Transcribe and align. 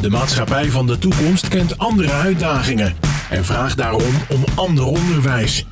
De 0.00 0.10
maatschappij 0.10 0.70
van 0.70 0.86
de 0.86 0.98
toekomst 0.98 1.48
kent 1.48 1.78
andere 1.78 2.12
uitdagingen 2.12 2.96
en 3.30 3.44
vraagt 3.44 3.76
daarom 3.76 4.14
om 4.28 4.44
ander 4.54 4.84
onderwijs. 4.84 5.66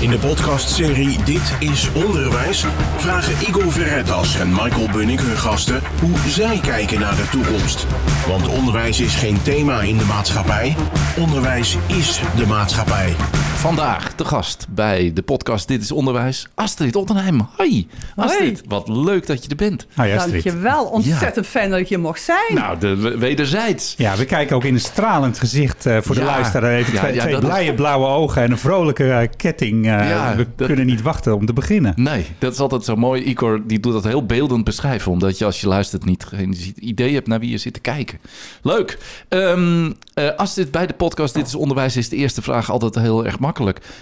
In 0.00 0.10
de 0.10 0.18
podcastserie 0.18 1.22
Dit 1.24 1.54
is 1.58 1.88
Onderwijs 1.92 2.64
vragen 2.96 3.48
Igor 3.48 3.72
Verretas 3.72 4.38
en 4.38 4.48
Michael 4.48 4.88
Bunning 4.92 5.20
hun 5.20 5.36
gasten 5.36 5.80
hoe 6.00 6.16
zij 6.28 6.58
kijken 6.62 7.00
naar 7.00 7.16
de 7.16 7.28
toekomst. 7.30 7.86
Want 8.26 8.48
onderwijs 8.48 9.00
is 9.00 9.14
geen 9.14 9.42
thema 9.42 9.80
in 9.80 9.96
de 9.96 10.04
maatschappij, 10.04 10.76
onderwijs 11.18 11.76
is 11.86 12.20
de 12.36 12.46
maatschappij. 12.46 13.14
Vandaag 13.60 14.14
de 14.14 14.24
gast 14.24 14.66
bij 14.70 15.10
de 15.14 15.22
podcast 15.22 15.68
Dit 15.68 15.82
is 15.82 15.92
Onderwijs, 15.92 16.46
Astrid 16.54 16.96
Ottenheim. 16.96 17.48
Hoi, 17.56 17.86
Astrid. 18.16 18.62
Wat 18.68 18.88
leuk 18.88 19.26
dat 19.26 19.42
je 19.44 19.50
er 19.50 19.56
bent. 19.56 19.86
Hoi 19.94 20.12
Astrid. 20.16 20.44
Dankjewel. 20.44 20.84
Ontzettend 20.84 21.46
fijn 21.46 21.70
dat 21.70 21.78
ik 21.78 21.88
hier 21.88 22.00
mocht 22.00 22.22
zijn. 22.22 22.54
Nou, 22.54 22.78
de 22.78 22.96
wederzijds. 23.18 23.94
Ja, 23.96 24.16
we 24.16 24.24
kijken 24.24 24.56
ook 24.56 24.64
in 24.64 24.74
een 24.74 24.80
stralend 24.80 25.38
gezicht 25.38 25.86
eh, 25.86 25.98
voor 26.02 26.14
de 26.14 26.22
luisteraar. 26.22 26.72
Even 26.74 26.92
Ja, 26.92 26.98
twee, 27.00 27.14
ja, 27.14 27.20
twee 27.20 27.32
dat 27.34 27.42
is- 27.42 27.48
blije 27.48 27.74
blauwe 27.74 28.06
ogen 28.06 28.42
en 28.42 28.50
een 28.50 28.58
vrolijke 28.58 29.10
eh, 29.12 29.28
ketting. 29.36 29.84
Eh, 29.86 30.08
Ja, 30.08 30.34
we 30.36 30.46
dat- 30.56 30.66
kunnen 30.66 30.86
niet 30.86 31.02
wachten 31.02 31.34
om 31.36 31.46
te 31.46 31.52
beginnen. 31.52 31.92
Nee, 31.96 32.26
dat 32.38 32.52
is 32.52 32.58
altijd 32.58 32.84
zo 32.84 32.96
mooi. 32.96 33.22
Igor 33.22 33.60
die 33.66 33.80
doet 33.80 33.92
dat 33.92 34.04
heel 34.04 34.26
beeldend 34.26 34.64
beschrijven. 34.64 35.12
Omdat 35.12 35.38
je 35.38 35.44
als 35.44 35.60
je 35.60 35.68
luistert 35.68 36.04
niet 36.04 36.24
geen 36.24 36.56
idee 36.78 37.14
hebt 37.14 37.26
naar 37.26 37.40
wie 37.40 37.50
je 37.50 37.58
zit 37.58 37.74
te 37.74 37.80
kijken. 37.80 38.18
Leuk. 38.62 38.98
Ehm 39.28 39.90
eh, 40.14 40.28
Astrid, 40.36 40.70
bij 40.70 40.86
de 40.86 40.94
podcast 40.94 41.34
Dit 41.34 41.46
is 41.46 41.54
Onderwijs 41.54 41.96
is 41.96 42.08
de 42.08 42.16
eerste 42.16 42.42
vraag 42.42 42.70
altijd 42.70 42.94
heel 42.94 43.18
erg 43.18 43.30
makkelijk. 43.30 43.48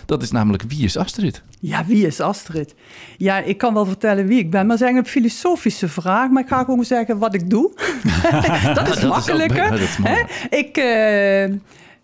Dat 0.06 0.22
is 0.22 0.30
namelijk 0.30 0.62
wie 0.62 0.84
is 0.84 0.96
Astrid? 0.96 1.42
Ja, 1.60 1.84
wie 1.86 2.06
is 2.06 2.20
Astrid? 2.20 2.74
Ja, 3.16 3.38
ik 3.38 3.58
kan 3.58 3.74
wel 3.74 3.86
vertellen 3.86 4.26
wie 4.26 4.38
ik 4.38 4.50
ben, 4.50 4.60
maar 4.60 4.76
dat 4.76 4.76
is 4.76 4.82
eigenlijk 4.82 5.14
een 5.14 5.22
filosofische 5.22 5.88
vraag. 5.88 6.30
Maar 6.30 6.42
ik 6.42 6.48
ga 6.48 6.64
gewoon 6.64 6.84
zeggen 6.84 7.18
wat 7.18 7.34
ik 7.34 7.50
doe. 7.50 7.72
dat 8.74 8.96
is 8.96 9.02
makkelijker. 9.04 9.70
dat 9.70 9.78
is? 9.78 9.98
Ik, 10.50 10.76
eh, 10.76 11.44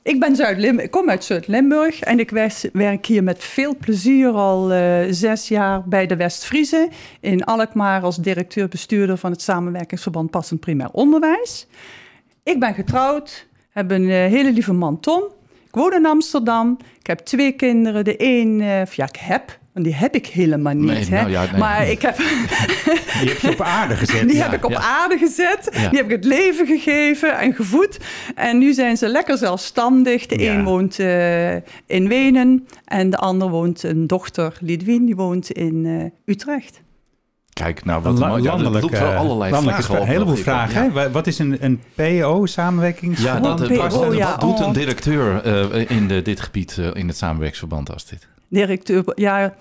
ik 0.04 0.20
ben 0.20 0.80
ik 0.80 0.90
kom 0.90 1.10
uit 1.10 1.24
Zuid-Limburg 1.24 2.01
en 2.01 2.18
ik 2.18 2.30
werk 2.73 3.06
hier 3.06 3.23
met 3.23 3.45
veel 3.45 3.76
plezier 3.76 4.29
al 4.29 4.73
eh, 4.73 5.06
zes 5.10 5.48
jaar 5.48 5.82
bij 5.88 6.06
de 6.06 6.16
West-Friese 6.16 6.88
in 7.20 7.45
Alkmaar 7.45 8.02
als 8.02 8.16
directeur-bestuurder 8.16 9.18
van 9.18 9.30
het 9.30 9.42
samenwerkingsverband 9.42 10.30
Passend 10.30 10.60
Primair 10.60 10.90
Onderwijs. 10.92 11.66
Ik 12.42 12.60
ben 12.60 12.74
getrouwd, 12.74 13.46
heb 13.70 13.90
een 13.90 14.10
eh, 14.10 14.16
hele 14.16 14.52
lieve 14.52 14.73
man 14.73 15.01
Tom. 15.01 15.23
Ik 15.74 15.80
woon 15.80 15.92
in 15.94 16.06
Amsterdam. 16.06 16.78
Ik 16.98 17.06
heb 17.06 17.18
twee 17.18 17.52
kinderen. 17.52 18.04
De 18.04 18.14
een, 18.18 18.60
eh, 18.60 18.80
of 18.82 18.94
ja, 18.94 19.04
ik 19.08 19.16
heb, 19.16 19.58
want 19.72 19.84
die 19.86 19.94
heb 19.94 20.14
ik 20.14 20.26
helemaal 20.26 20.74
niet. 20.74 20.86
Nee, 20.86 21.04
hè? 21.04 21.16
nou 21.20 21.30
ja, 21.30 21.44
nee. 21.50 21.60
Maar 21.60 21.88
ik 21.88 22.02
heb, 22.02 22.16
Die 23.20 23.28
heb 23.28 23.38
je 23.38 23.50
op 23.50 23.60
aarde 23.60 23.95
gezet. 23.95 24.28
die 24.28 24.36
Ja, 24.36 24.42
heb 24.45 24.52
ik 24.52 24.64
op 24.64 24.70
ja. 24.70 24.78
aarde 24.80 25.18
gezet. 25.18 25.68
Ja. 25.72 25.88
Die 25.88 25.98
heb 25.98 26.06
ik 26.10 26.16
het 26.16 26.24
leven 26.24 26.66
gegeven 26.66 27.38
en 27.38 27.54
gevoed. 27.54 27.98
En 28.34 28.58
nu 28.58 28.72
zijn 28.72 28.96
ze 28.96 29.08
lekker 29.08 29.38
zelfstandig. 29.38 30.26
De 30.26 30.38
Ja. 30.42 30.54
een 30.54 30.64
woont 30.64 30.98
eh, 30.98 31.54
in 31.86 32.08
Wenen 32.08 32.66
en 32.84 33.10
de 33.10 33.16
ander 33.16 33.48
woont, 33.48 33.82
een 33.82 34.06
dochter, 34.06 34.56
Lidwien, 34.60 35.04
die 35.04 35.16
woont 35.16 35.50
in 35.50 35.86
eh, 35.86 36.34
Utrecht. 36.34 36.80
Kijk, 37.55 37.85
nou 37.85 38.02
wat 38.02 38.19
La- 38.19 38.29
mooi. 38.29 38.43
Ja, 38.43 38.51
dat 38.51 38.60
landelijk, 38.60 38.85
roept 38.85 38.99
wel 38.99 39.10
eh, 39.10 39.19
allerlei 39.19 39.51
landelijke 39.51 39.83
vragen 39.83 40.01
op. 40.02 40.07
Een 40.07 40.13
heleboel 40.13 40.37
vragen. 40.37 40.93
Ja. 40.93 41.10
Wat 41.10 41.27
is 41.27 41.38
een, 41.38 41.57
een 41.60 41.80
PO, 41.95 42.47
Ja, 43.16 43.41
dat, 43.41 43.66
PO, 43.66 43.88
wat, 43.88 44.16
ja, 44.16 44.37
doet 44.37 44.59
een 44.59 44.65
oh. 44.65 44.73
directeur 44.73 45.43
eh, 45.43 45.91
in 45.91 46.09
de, 46.09 46.23
dit 46.23 46.41
gebied 46.41 46.79
eh, 46.79 46.91
in 46.93 47.09
het 47.09 47.16
samenwerksverband 47.16 47.95
Astrid? 47.95 48.29
directeur. 48.49 49.02
Ja, 49.15 49.55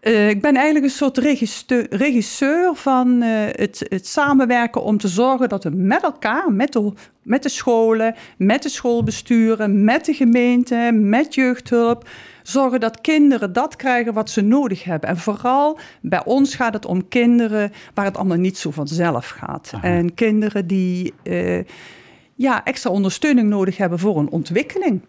eh, 0.00 0.28
ik 0.28 0.40
ben 0.42 0.54
eigenlijk 0.54 0.84
een 0.84 0.90
soort 0.90 1.18
regisseur, 1.18 1.86
regisseur 1.90 2.74
van 2.74 3.22
eh, 3.22 3.30
het, 3.50 3.86
het 3.88 4.06
samenwerken 4.06 4.82
om 4.82 4.98
te 4.98 5.08
zorgen 5.08 5.48
dat 5.48 5.64
we 5.64 5.70
met 5.70 6.02
elkaar, 6.02 6.52
met 6.52 6.72
de, 6.72 6.92
met 7.22 7.42
de 7.42 7.48
scholen, 7.48 8.14
met 8.36 8.62
de 8.62 8.68
schoolbesturen, 8.68 9.84
met 9.84 10.04
de 10.04 10.12
gemeente, 10.12 10.90
met 10.92 11.34
jeugdhulp, 11.34 12.08
zorgen 12.42 12.80
dat 12.80 13.00
kinderen 13.00 13.52
dat 13.52 13.76
krijgen 13.76 14.12
wat 14.12 14.30
ze 14.30 14.40
nodig 14.40 14.84
hebben. 14.84 15.08
En 15.08 15.16
vooral 15.16 15.78
bij 16.02 16.24
ons 16.24 16.54
gaat 16.54 16.74
het 16.74 16.86
om 16.86 17.08
kinderen 17.08 17.72
waar 17.94 18.04
het 18.04 18.16
allemaal 18.16 18.36
niet 18.36 18.58
zo 18.58 18.70
vanzelf 18.70 19.28
gaat. 19.28 19.72
En 19.82 20.14
kinderen 20.14 20.66
die 20.66 21.14
eh, 21.22 21.64
ja, 22.34 22.64
extra 22.64 22.90
ondersteuning 22.90 23.48
nodig 23.48 23.76
hebben 23.76 23.98
voor 23.98 24.18
een 24.18 24.30
ontwikkeling. 24.30 25.00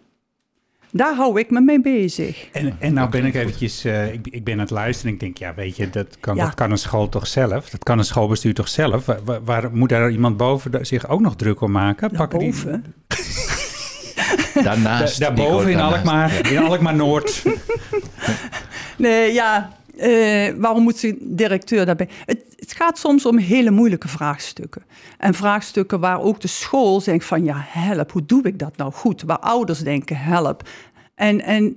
Daar 0.94 1.14
hou 1.14 1.38
ik 1.40 1.50
me 1.50 1.60
mee 1.60 1.80
bezig. 1.80 2.48
En, 2.52 2.76
en 2.78 2.92
nou 2.94 3.10
ben 3.10 3.24
ik 3.24 3.34
eventjes, 3.34 3.84
eh, 3.84 4.12
ik, 4.12 4.26
ik 4.30 4.44
ben 4.44 4.54
aan 4.54 4.60
het 4.60 4.70
luisteren. 4.70 5.12
Ik 5.12 5.20
denk, 5.20 5.36
ja, 5.36 5.54
weet 5.54 5.76
je, 5.76 5.90
dat 5.90 6.16
kan, 6.20 6.36
Ja. 6.36 6.44
dat 6.44 6.54
kan 6.54 6.70
een 6.70 6.78
school 6.78 7.08
toch 7.08 7.26
zelf? 7.26 7.70
Dat 7.70 7.82
kan 7.84 7.98
een 7.98 8.04
schoolbestuur 8.04 8.54
toch 8.54 8.68
zelf? 8.68 9.06
Waar, 9.44 9.70
moet 9.72 9.88
daar 9.88 10.10
iemand 10.10 10.36
boven 10.36 10.86
zich 10.86 11.08
ook 11.08 11.20
nog 11.20 11.36
druk 11.36 11.60
om 11.60 11.70
maken? 11.70 12.10
Pakken 12.10 12.38
die- 12.38 12.48
Boven. 12.50 12.94
Daarnaast. 14.70 15.18
Da- 15.18 15.26
daarboven 15.26 15.70
in 15.70 15.76
daarnaast. 15.76 15.96
Alkmaar, 15.96 16.50
in 16.52 16.58
Alkmaar 16.58 16.94
Noord. 16.94 17.42
Nee, 18.96 19.32
ja. 19.32 19.72
eh, 19.96 20.54
waarom 20.56 20.82
moet 20.82 21.00
de 21.00 21.16
directeur 21.20 21.86
daarbij? 21.86 22.08
Het, 22.26 22.44
het 22.56 22.72
gaat 22.72 22.98
soms 22.98 23.26
om 23.26 23.38
hele 23.38 23.70
moeilijke 23.70 24.08
vraagstukken. 24.08 24.82
En 25.18 25.34
vraagstukken 25.34 26.00
waar 26.00 26.20
ook 26.20 26.40
de 26.40 26.48
school 26.48 27.02
denkt 27.02 27.24
van... 27.24 27.44
ja, 27.44 27.64
help, 27.68 28.12
hoe 28.12 28.26
doe 28.26 28.42
ik 28.42 28.58
dat 28.58 28.76
nou 28.76 28.92
goed? 28.92 29.22
Waar 29.22 29.38
ouders 29.38 29.78
denken, 29.78 30.16
help. 30.16 30.68
En, 31.14 31.40
en 31.42 31.76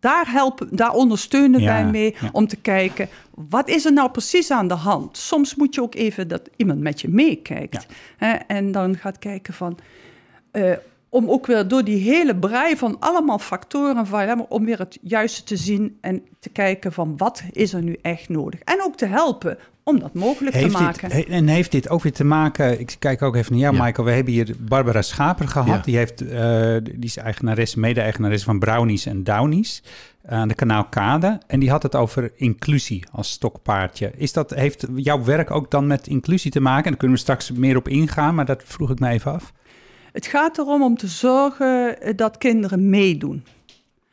daar, 0.00 0.24
helpen, 0.28 0.68
daar 0.76 0.92
ondersteunen 0.92 1.60
Ja, 1.60 1.66
wij 1.66 1.90
mee 1.90 2.14
ja. 2.20 2.28
om 2.32 2.46
te 2.46 2.56
kijken... 2.56 3.08
wat 3.34 3.68
is 3.68 3.84
er 3.84 3.92
nou 3.92 4.10
precies 4.10 4.50
aan 4.50 4.68
de 4.68 4.74
hand? 4.74 5.16
Soms 5.16 5.54
moet 5.54 5.74
je 5.74 5.82
ook 5.82 5.94
even 5.94 6.28
dat 6.28 6.42
iemand 6.56 6.80
met 6.80 7.00
je 7.00 7.08
meekijkt. 7.08 7.86
Hè, 8.16 8.32
en 8.32 8.72
dan 8.72 8.96
gaat 8.96 9.18
kijken 9.18 9.54
van... 9.54 9.78
eh, 10.50 10.72
om 11.12 11.30
ook 11.30 11.46
weer 11.46 11.68
door 11.68 11.84
die 11.84 11.98
hele 11.98 12.36
brei 12.36 12.76
van 12.76 12.96
allemaal 13.00 13.38
factoren 13.38 14.06
van, 14.06 14.26
ja, 14.26 14.34
maar 14.34 14.46
om 14.48 14.64
weer 14.64 14.78
het 14.78 14.98
juiste 15.02 15.44
te 15.44 15.56
zien 15.56 15.98
en 16.00 16.22
te 16.40 16.48
kijken 16.48 16.92
van 16.92 17.16
wat 17.16 17.42
is 17.50 17.72
er 17.72 17.82
nu 17.82 17.96
echt 18.02 18.28
nodig. 18.28 18.60
En 18.60 18.82
ook 18.82 18.96
te 18.96 19.06
helpen 19.06 19.58
om 19.82 19.98
dat 19.98 20.14
mogelijk 20.14 20.54
Heeft 20.56 20.76
te 20.76 20.82
maken. 20.82 21.10
en 21.28 21.46
heeft 21.46 21.70
dit 21.72 21.88
ook 21.88 22.02
weer 22.02 22.12
te 22.12 22.24
maken... 22.24 22.80
Ik 22.80 22.96
kijk 22.98 23.22
ook 23.22 23.36
even 23.36 23.52
naar 23.52 23.60
jou, 23.60 23.76
Ja. 23.76 23.82
Michael. 23.84 24.06
We 24.06 24.12
hebben 24.12 24.32
hier 24.32 24.54
Barbara 24.58 25.02
Schaper 25.02 25.48
gehad. 25.48 25.66
Ja. 25.66 25.82
Die, 25.84 25.96
heeft, 25.96 26.20
eh, 26.20 26.76
die 26.82 27.04
is 27.04 27.16
eigenares, 27.16 27.74
mede-eigenares 27.74 28.44
van 28.44 28.58
Brownies 28.58 29.06
en 29.06 29.24
Downies. 29.24 29.82
Aan 30.26 30.48
de 30.48 30.54
kanaal 30.54 30.84
Kade. 30.84 31.40
En 31.46 31.60
die 31.60 31.70
had 31.70 31.82
het 31.82 31.94
over 31.96 32.32
inclusie 32.36 33.04
als 33.12 33.30
stokpaardje. 33.30 34.12
Is 34.16 34.32
dat, 34.32 34.50
heeft 34.50 34.86
jouw 34.94 35.24
werk 35.24 35.50
ook 35.50 35.70
dan 35.70 35.86
met 35.86 36.06
inclusie 36.06 36.50
te 36.50 36.60
maken? 36.60 36.84
En 36.84 36.90
daar 36.90 36.98
kunnen 36.98 37.16
we 37.16 37.22
straks 37.22 37.50
meer 37.50 37.76
op 37.76 37.88
ingaan, 37.88 38.34
maar 38.34 38.44
dat 38.46 38.62
vroeg 38.66 38.90
ik 38.90 38.98
me 38.98 39.08
even 39.08 39.32
af. 39.32 39.52
Het 40.12 40.26
gaat 40.26 40.58
erom 40.58 40.82
om 40.82 40.96
te 40.96 41.06
zorgen 41.06 42.00
eh, 42.00 42.16
dat 42.16 42.38
kinderen 42.38 42.90
meedoen. 42.90 43.44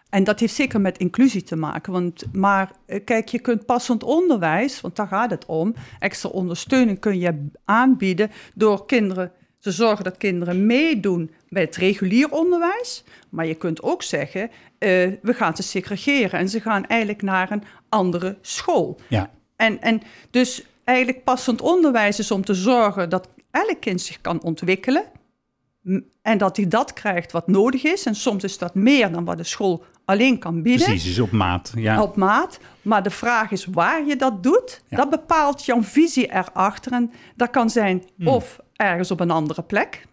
En 0.09 0.23
dat 0.23 0.39
heeft 0.39 0.53
zeker 0.53 0.81
met 0.81 0.97
inclusie 0.97 1.43
te 1.43 1.55
maken. 1.55 1.93
Want, 1.93 2.23
maar 2.33 2.71
eh, 2.85 3.03
kijk, 3.05 3.27
je 3.27 3.39
kunt 3.39 3.65
passend 3.65 4.03
onderwijs, 4.03 4.81
want 4.81 4.95
daar 4.95 5.07
gaat 5.07 5.31
het 5.31 5.45
om, 5.45 5.73
extra 5.99 6.29
ondersteuning 6.29 6.99
kun 6.99 7.19
je 7.19 7.45
aanbieden 7.65 8.31
door 8.53 8.85
kinderen 8.85 9.31
te 9.59 9.71
zorgen 9.71 10.03
dat 10.03 10.17
kinderen 10.17 10.65
meedoen 10.65 11.31
bij 11.49 11.61
het 11.61 11.75
regulier 11.75 12.31
onderwijs. 12.31 13.03
Maar 13.29 13.45
je 13.45 13.55
kunt 13.55 13.81
ook 13.81 14.03
zeggen, 14.03 14.49
eh, 14.77 14.89
we 15.21 15.33
gaan 15.33 15.55
ze 15.55 15.63
segregeren 15.63 16.39
en 16.39 16.49
ze 16.49 16.61
gaan 16.61 16.85
eigenlijk 16.85 17.21
naar 17.21 17.51
een 17.51 17.63
andere 17.89 18.37
school. 18.41 18.99
Ja, 19.07 19.31
En, 19.55 19.81
en 19.81 20.01
dus 20.29 20.65
eigenlijk 20.83 21.23
passend 21.23 21.61
onderwijs 21.61 22.19
is 22.19 22.31
om 22.31 22.45
te 22.45 22.53
zorgen 22.53 23.09
dat 23.09 23.29
elk 23.51 23.77
kind 23.79 24.01
zich 24.01 24.21
kan 24.21 24.41
ontwikkelen. 24.43 25.03
En 26.21 26.37
dat 26.37 26.57
hij 26.57 26.67
dat 26.67 26.93
krijgt 26.93 27.31
wat 27.31 27.47
nodig 27.47 27.83
is. 27.83 28.05
En 28.05 28.15
soms 28.15 28.43
is 28.43 28.57
dat 28.57 28.75
meer 28.75 29.11
dan 29.11 29.25
wat 29.25 29.37
de 29.37 29.43
school 29.43 29.83
alleen 30.05 30.39
kan 30.39 30.61
bieden. 30.61 30.85
precies. 30.85 31.03
Dus 31.03 31.19
op 31.19 31.31
maat. 31.31 31.71
Ja. 31.75 32.01
Op 32.01 32.15
maat. 32.15 32.59
Maar 32.81 33.03
de 33.03 33.09
vraag 33.09 33.51
is 33.51 33.65
waar 33.65 34.05
je 34.05 34.15
dat 34.15 34.43
doet. 34.43 34.81
Ja. 34.87 34.97
Dat 34.97 35.09
bepaalt 35.09 35.65
jouw 35.65 35.83
visie 35.83 36.31
erachter. 36.33 36.91
En 36.91 37.11
dat 37.35 37.49
kan 37.49 37.69
zijn 37.69 38.03
Hmm. 38.17 38.27
of 38.27 38.59
ergens 38.75 39.11
op 39.11 39.19
een 39.19 39.31
andere 39.31 39.61
plek. 39.63 40.07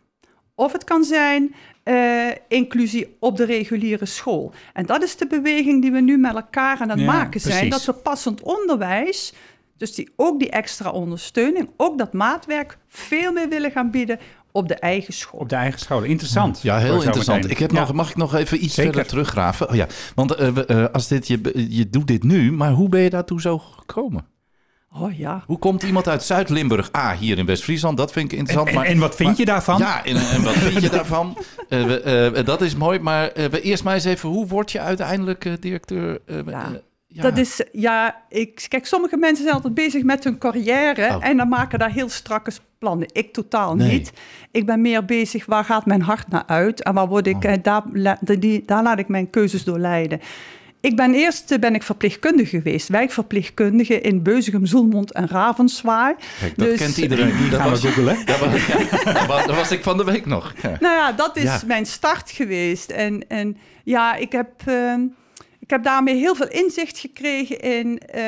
Of 0.54 0.72
het 0.72 0.84
kan 0.84 1.04
zijn 1.04 1.54
eh, 1.82 2.26
inclusie 2.48 3.16
op 3.20 3.36
de 3.36 3.44
reguliere 3.44 4.06
school. 4.06 4.52
En 4.72 4.86
dat 4.86 5.02
is 5.02 5.16
de 5.16 5.26
beweging 5.26 5.82
die 5.82 5.92
we 5.92 6.00
nu 6.00 6.18
met 6.18 6.34
elkaar 6.34 6.78
aan 6.80 6.88
het 6.90 6.98
Ja, 6.98 7.04
maken 7.06 7.40
zijn. 7.40 7.68
precies. 7.68 7.84
Dat 7.86 7.94
we 7.96 8.02
passend 8.02 8.42
onderwijs, 8.42 9.32
dus 9.76 9.94
die, 9.94 10.12
ook 10.16 10.38
die 10.38 10.50
extra 10.50 10.90
ondersteuning, 10.90 11.70
ook 11.76 11.98
dat 11.98 12.12
maatwerk, 12.12 12.78
veel 12.88 13.32
meer 13.32 13.48
willen 13.48 13.70
gaan 13.70 13.90
bieden 13.90 14.18
op 14.56 14.68
de 14.68 14.74
eigen 14.74 15.12
school. 15.12 15.40
Op 15.40 15.48
de 15.48 15.56
eigen 15.56 15.80
scholen. 15.80 16.08
Interessant. 16.08 16.62
Ja, 16.62 16.78
heel 16.78 17.02
interessant. 17.02 17.50
Ik 17.50 17.58
heb 17.58 17.70
Ja. 17.70 17.80
nog, 17.80 17.92
mag 17.92 18.10
ik 18.10 18.16
nog 18.16 18.34
even 18.34 18.64
iets 18.64 18.74
Zeker. 18.74 18.92
verder 18.92 19.10
teruggraven? 19.10 19.68
Oh, 19.68 19.74
ja. 19.74 19.86
Want 20.14 20.34
eh, 20.34 20.68
eh, 20.70 20.92
als 20.92 21.08
dit, 21.08 21.26
je, 21.28 21.66
je 21.68 21.90
doet 21.90 22.06
dit 22.06 22.22
nu, 22.22 22.52
maar 22.52 22.70
hoe 22.70 22.88
ben 22.88 23.00
je 23.00 23.10
daartoe 23.10 23.40
zo 23.40 23.58
gekomen? 23.58 24.26
Oh 24.94 25.16
ja. 25.18 25.42
Hoe 25.46 25.58
komt 25.58 25.82
iemand 25.82 26.08
uit 26.08 26.22
Zuid-Limburg? 26.22 26.88
Ah, 26.92 27.10
hier 27.18 27.38
in 27.38 27.46
West-Friesland, 27.46 27.96
dat 27.96 28.12
vind 28.12 28.32
ik 28.32 28.38
interessant. 28.38 28.68
En, 28.68 28.74
maar, 28.74 28.84
en 28.86 28.98
wat 28.98 29.14
vind 29.16 29.28
maar- 29.28 29.38
je 29.38 29.44
daarvan? 29.44 29.78
Ja, 29.78 30.04
en, 30.04 30.16
en 30.16 30.42
wat 30.42 30.52
vind 30.54 30.80
je 30.82 30.90
daarvan? 30.98 31.36
Eh, 31.68 31.84
we, 31.84 32.00
eh, 32.34 32.44
dat 32.44 32.60
is 32.60 32.74
mooi, 32.74 32.98
maar 32.98 33.28
eh, 33.28 33.44
we 33.44 33.60
eerst 33.60 33.84
maar 33.84 33.94
eens 33.94 34.04
even... 34.04 34.28
Hoe 34.28 34.46
word 34.46 34.72
je 34.72 34.80
uiteindelijk 34.80 35.62
directeur? 35.62 36.18
eh, 36.26 36.36
Ja. 36.46 36.70
Ja. 37.16 37.22
Dat 37.22 37.38
is, 37.38 37.60
ja, 37.72 38.22
ik, 38.28 38.64
kijk, 38.68 38.86
sommige 38.86 39.16
mensen 39.16 39.42
zijn 39.42 39.54
altijd 39.56 39.74
bezig 39.74 40.02
met 40.02 40.24
hun 40.24 40.38
carrière 40.38 41.14
Oh. 41.16 41.26
en 41.26 41.36
dan 41.36 41.48
maken 41.48 41.78
daar 41.78 41.90
heel 41.92 42.08
strakke 42.08 42.50
plannen. 42.78 43.08
Ik 43.12 43.32
totaal 43.32 43.74
Nee. 43.76 43.90
niet. 43.92 44.12
Ik 44.50 44.66
ben 44.66 44.80
meer 44.80 45.04
bezig, 45.04 45.46
waar 45.46 45.64
gaat 45.64 45.86
mijn 45.86 46.02
hart 46.02 46.28
naar 46.28 46.44
uit 46.46 46.82
en 46.82 46.94
waar 46.94 47.06
word 47.08 47.26
ik, 47.26 47.34
Oh. 47.44 47.44
eh, 47.52 47.58
daar, 47.62 47.82
die, 48.38 48.62
daar 48.66 48.82
laat 48.82 48.98
ik 48.98 49.08
mijn 49.08 49.30
keuzes 49.30 49.64
door 49.64 49.78
leiden. 49.78 50.20
Ik 50.80 50.96
ben 50.96 51.14
eerst 51.14 51.50
eh, 51.50 51.58
ben 51.58 51.74
ik 51.74 51.82
verpleegkundige 51.82 52.56
geweest, 52.56 52.88
wijkverpleegkundige 52.88 54.00
in 54.00 54.22
Beuzegem, 54.22 54.66
Zoelmond 54.66 55.12
en 55.12 55.28
Ravenswaai. 55.28 56.14
Kijk, 56.40 56.56
dat 56.58 56.68
Dus- 56.68 56.78
kent 56.78 56.96
iedereen. 56.96 57.36
Die 57.36 57.48
Dat 57.50 57.60
gaan 57.60 57.70
was, 57.70 57.82
we 57.82 57.88
googelen. 57.88 58.16
dat 58.26 58.38
was, 58.38 58.66
ja, 58.66 58.78
dat 59.12 59.26
was- 59.26 59.46
dat 59.46 59.56
was 59.56 59.70
ik 59.70 59.82
van 59.82 59.96
de 59.96 60.04
week 60.04 60.26
nog. 60.26 60.54
Ja. 60.62 60.76
Nou 60.80 60.94
ja, 60.94 61.12
dat 61.12 61.36
is 61.36 61.42
Ja. 61.42 61.60
mijn 61.66 61.86
start 61.86 62.30
geweest. 62.30 62.90
En, 62.90 63.24
en 63.28 63.56
ja, 63.84 64.14
ik 64.14 64.32
heb, 64.32 64.48
ehm, 64.66 65.00
ik 65.66 65.72
heb 65.72 65.82
daarmee 65.84 66.14
heel 66.16 66.34
veel 66.34 66.48
inzicht 66.48 66.98
gekregen 66.98 67.60
in 67.60 67.98
eh, 67.98 68.22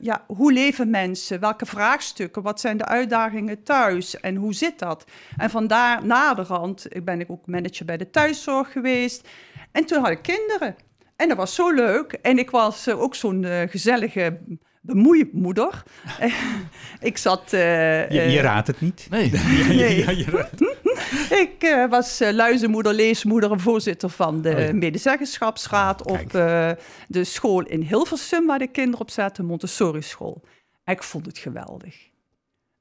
ja, 0.00 0.24
hoe 0.26 0.52
leven 0.52 0.90
mensen, 0.90 1.40
welke 1.40 1.66
vraagstukken, 1.66 2.42
wat 2.42 2.60
zijn 2.60 2.76
de 2.76 2.84
uitdagingen 2.84 3.62
thuis 3.62 4.20
en 4.20 4.36
hoe 4.36 4.54
zit 4.54 4.78
dat? 4.78 5.04
En 5.36 5.50
vandaar 5.50 6.06
naderhand 6.06 6.86
ik 6.88 7.04
ben 7.04 7.20
ik 7.20 7.30
ook 7.30 7.46
manager 7.46 7.84
bij 7.86 7.96
de 7.96 8.10
thuiszorg 8.10 8.72
geweest. 8.72 9.28
En 9.72 9.84
toen 9.84 10.02
had 10.02 10.10
ik 10.10 10.22
kinderen. 10.22 10.76
En 11.16 11.28
dat 11.28 11.36
was 11.36 11.54
zo 11.54 11.70
leuk. 11.70 12.12
En 12.12 12.38
ik 12.38 12.50
was 12.50 12.86
eh, 12.86 13.00
ook 13.00 13.14
zo'n 13.14 13.44
eh, 13.44 13.68
gezellige 13.68 14.38
bemoeimoeder. 14.80 15.82
ik 17.00 17.18
zat... 17.18 17.52
eh, 17.52 18.10
Je, 18.10 18.20
je 18.30 18.40
raadt 18.40 18.66
het 18.66 18.80
niet. 18.80 19.06
Nee. 19.10 19.30
Nee. 19.68 19.98
Ja, 20.04 20.10
je 20.10 20.24
raadt- 20.24 20.71
ik 21.44 21.62
eh, 21.62 21.88
was 21.88 22.20
eh, 22.20 22.32
luizenmoeder, 22.32 22.94
leesmoeder 22.94 23.50
en 23.50 23.60
voorzitter 23.60 24.10
van 24.10 24.42
de 24.42 24.50
Oh 24.54 24.58
ja. 24.58 24.72
medezeggenschapsraad 24.72 26.06
op 26.06 26.34
eh, 26.34 26.70
de 27.08 27.24
school 27.24 27.62
in 27.62 27.80
Hilversum, 27.80 28.46
waar 28.46 28.58
de 28.58 28.66
kinderen 28.66 29.00
op 29.00 29.10
zaten, 29.10 29.44
Montessori 29.44 30.02
school. 30.02 30.42
En 30.84 30.94
ik 30.94 31.02
vond 31.02 31.26
het 31.26 31.38
geweldig. 31.38 32.10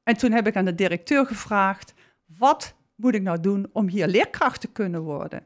En 0.03 0.17
toen 0.17 0.31
heb 0.31 0.47
ik 0.47 0.55
aan 0.55 0.65
de 0.65 0.75
directeur 0.75 1.25
gevraagd, 1.25 1.93
wat 2.37 2.75
moet 2.95 3.15
ik 3.15 3.21
nou 3.21 3.39
doen 3.39 3.69
om 3.73 3.87
hier 3.87 4.07
leerkracht 4.07 4.61
te 4.61 4.67
kunnen 4.67 5.01
worden? 5.01 5.43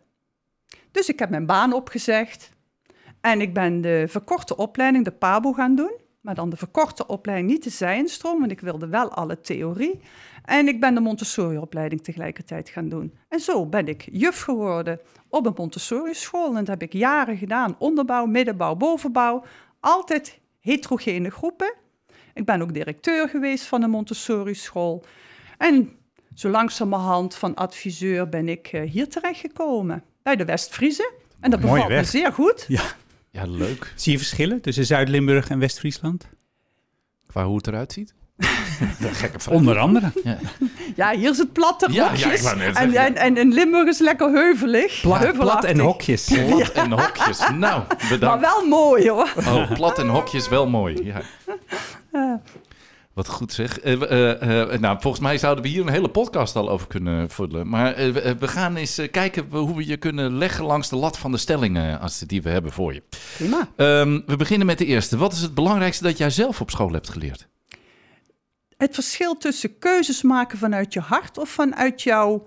Dus 0.91 1.09
ik 1.09 1.19
heb 1.19 1.29
mijn 1.29 1.45
baan 1.45 1.73
opgezegd 1.73 2.51
en 3.21 3.41
ik 3.41 3.53
ben 3.53 3.81
de 3.81 4.05
verkorte 4.07 4.57
opleiding, 4.57 5.05
de 5.05 5.11
PABO, 5.11 5.53
gaan 5.53 5.75
doen. 5.75 6.03
Maar 6.25 6.35
dan 6.35 6.49
de 6.49 6.57
verkorte 6.57 7.07
opleiding, 7.07 7.49
niet 7.49 7.63
de 7.63 7.69
zijenstroom, 7.69 8.39
want 8.39 8.51
ik 8.51 8.59
wilde 8.59 8.87
wel 8.87 9.11
alle 9.11 9.41
theorie. 9.41 9.99
En 10.45 10.67
ik 10.67 10.79
ben 10.79 10.93
de 10.93 10.99
Montessori-opleiding 10.99 12.03
tegelijkertijd 12.03 12.69
gaan 12.69 12.89
doen. 12.89 13.17
En 13.29 13.39
zo 13.39 13.65
ben 13.65 13.87
ik 13.87 14.07
juf 14.11 14.41
geworden 14.41 14.99
op 15.29 15.45
een 15.45 15.53
Montessori-school. 15.55 16.47
En 16.47 16.53
dat 16.53 16.67
heb 16.67 16.81
ik 16.81 16.93
jaren 16.93 17.37
gedaan. 17.37 17.75
Onderbouw, 17.79 18.25
middenbouw, 18.25 18.75
bovenbouw. 18.75 19.43
Altijd 19.79 20.39
heterogene 20.59 21.29
groepen. 21.29 21.73
Ik 22.33 22.45
ben 22.45 22.61
ook 22.61 22.73
directeur 22.73 23.29
geweest 23.29 23.65
van 23.65 23.81
een 23.81 23.89
Montessori-school. 23.89 25.03
En 25.57 25.89
zo 26.33 26.49
langzamerhand 26.49 27.35
van 27.35 27.55
adviseur 27.55 28.29
ben 28.29 28.49
ik 28.49 28.67
eh, 28.67 28.89
hier 28.89 29.09
terechtgekomen. 29.09 30.03
Bij 30.23 30.35
de 30.35 30.45
West-Friese. 30.45 31.13
En 31.39 31.51
dat 31.51 31.59
bevalt 31.59 31.89
me 31.89 32.03
zeer 32.03 32.33
goed. 32.33 32.65
Ja, 32.67 32.83
leuk. 33.43 33.93
Zie 33.95 34.11
je 34.11 34.17
verschillen 34.17 34.61
tussen 34.61 34.85
Zuid-Limburg 34.85 35.49
en 35.49 35.59
West-Friesland? 35.59 36.27
Qua 37.27 37.45
hoe 37.45 37.57
het 37.57 37.67
eruit 37.67 37.93
ziet? 37.93 38.13
Gekke 38.99 39.39
vraag. 39.39 39.55
Onder 39.55 39.77
andere. 39.77 40.11
Ja. 40.23 40.37
Ja, 40.95 41.11
hier 41.11 41.29
is 41.29 41.37
het 41.37 41.53
platte 41.53 41.87
Ja, 41.91 42.11
ja, 42.15 42.27
net 42.55 42.75
en, 42.75 42.93
en, 42.95 43.15
en 43.15 43.37
in 43.37 43.53
Limburg 43.53 43.87
is 43.87 43.99
lekker 43.99 44.31
heuvelig. 44.31 45.01
Plat, 45.01 45.63
en 45.63 45.79
hokjes. 45.79 46.25
Plat 46.25 46.69
en 46.71 46.91
hokjes. 46.91 47.39
Nou, 47.39 47.83
Maar 47.87 48.05
bedankt. 48.09 48.41
wel 48.45 48.65
mooi 48.67 49.09
hoor. 49.09 49.33
Oh, 49.37 49.71
plat 49.71 49.99
en 49.99 50.07
hokjes, 50.07 50.49
wel 50.49 50.67
mooi. 50.67 51.03
Ja. 51.03 51.21
Wat 53.15 53.27
goed 53.27 53.53
zeg. 53.53 53.79
Eh, 53.79 54.01
eh, 54.01 54.73
eh, 54.73 54.79
nou, 54.79 54.97
volgens 55.01 55.23
mij 55.23 55.37
zouden 55.37 55.63
we 55.63 55.69
hier 55.69 55.81
een 55.81 55.93
hele 55.93 56.09
podcast 56.09 56.55
al 56.55 56.69
over 56.69 56.87
kunnen 56.87 57.29
vullen. 57.29 57.67
Maar 57.67 57.95
we, 58.39 58.47
gaan 58.47 58.75
eens 58.75 59.01
kijken 59.11 59.45
hoe 59.49 59.75
we 59.75 59.85
je 59.85 59.97
kunnen 59.97 60.37
leggen 60.37 60.65
langs 60.65 60.89
de 60.89 60.95
lat 60.95 61.17
van 61.17 61.31
de 61.31 61.37
stellingen 61.37 61.99
als 61.99 62.19
die 62.19 62.41
we 62.41 62.49
hebben 62.49 62.71
voor 62.71 62.93
je. 62.93 63.03
Prima. 63.37 63.69
Ehm, 63.75 64.21
we 64.25 64.35
beginnen 64.35 64.67
met 64.67 64.77
de 64.77 64.85
eerste. 64.85 65.17
Wat 65.17 65.33
is 65.33 65.41
het 65.41 65.53
belangrijkste 65.53 66.03
dat 66.03 66.17
jij 66.17 66.29
zelf 66.29 66.61
op 66.61 66.69
school 66.69 66.91
hebt 66.91 67.09
geleerd? 67.09 67.47
Het 68.77 68.93
verschil 68.93 69.37
tussen 69.37 69.79
keuzes 69.79 70.21
maken 70.21 70.57
vanuit 70.57 70.93
je 70.93 70.99
hart 70.99 71.37
of 71.37 71.49
vanuit 71.49 72.01
jouw 72.01 72.43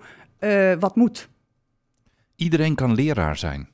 wat 0.79 0.95
moet. 0.95 1.29
Iedereen 2.35 2.75
kan 2.75 2.93
leraar 2.93 3.37
zijn. 3.37 3.69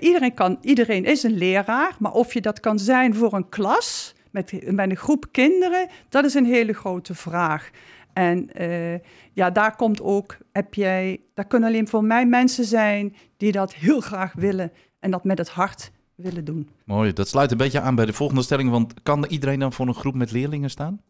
Iedereen, 0.00 0.34
kan, 0.34 0.58
iedereen 0.60 1.04
is 1.04 1.22
een 1.22 1.36
leraar, 1.36 1.96
maar 1.98 2.12
of 2.12 2.34
je 2.34 2.40
dat 2.40 2.60
kan 2.60 2.78
zijn 2.78 3.14
voor 3.14 3.32
een 3.32 3.48
klas 3.48 4.13
met, 4.34 4.72
met 4.72 4.90
een 4.90 4.96
groep 4.96 5.26
kinderen, 5.30 5.88
dat 6.08 6.24
is 6.24 6.34
een 6.34 6.44
hele 6.44 6.72
grote 6.72 7.14
vraag. 7.14 7.70
En 8.12 8.52
eh, 8.52 8.98
ja, 9.32 9.50
daar 9.50 9.76
komt 9.76 10.02
ook, 10.02 10.36
heb 10.52 10.74
jij, 10.74 11.20
daar 11.34 11.44
kunnen 11.44 11.68
alleen 11.68 11.88
voor 11.88 12.04
mij 12.04 12.26
mensen 12.26 12.64
zijn 12.64 13.16
die 13.36 13.52
dat 13.52 13.74
heel 13.74 14.00
graag 14.00 14.32
willen 14.32 14.72
en 15.00 15.10
dat 15.10 15.24
met 15.24 15.38
het 15.38 15.48
hart 15.48 15.90
willen 16.14 16.44
doen. 16.44 16.68
Mooi, 16.84 17.12
dat 17.12 17.28
sluit 17.28 17.50
een 17.50 17.56
beetje 17.56 17.80
aan 17.80 17.94
bij 17.94 18.06
de 18.06 18.12
volgende 18.12 18.42
stelling. 18.42 18.70
Want 18.70 18.94
kan 19.02 19.24
iedereen 19.24 19.58
dan 19.58 19.72
voor 19.72 19.86
een 19.86 19.94
groep 19.94 20.14
met 20.14 20.32
leerlingen 20.32 20.70
staan? 20.70 21.00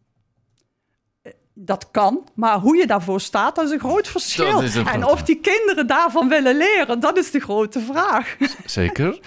Dat 1.53 1.91
kan, 1.91 2.27
maar 2.33 2.59
hoe 2.59 2.77
je 2.77 2.87
daarvoor 2.87 3.21
staat, 3.21 3.55
dat 3.55 3.65
is 3.65 3.71
een 3.71 3.79
groot 3.79 4.07
verschil. 4.07 4.61
Een 4.61 4.87
en 4.87 5.05
of 5.05 5.23
die 5.23 5.39
kinderen 5.39 5.87
daarvan 5.87 6.29
willen 6.29 6.57
leren, 6.57 6.99
dat 6.99 7.17
is 7.17 7.31
de 7.31 7.39
grote 7.39 7.79
vraag. 7.79 8.37
Zeker. 8.65 9.19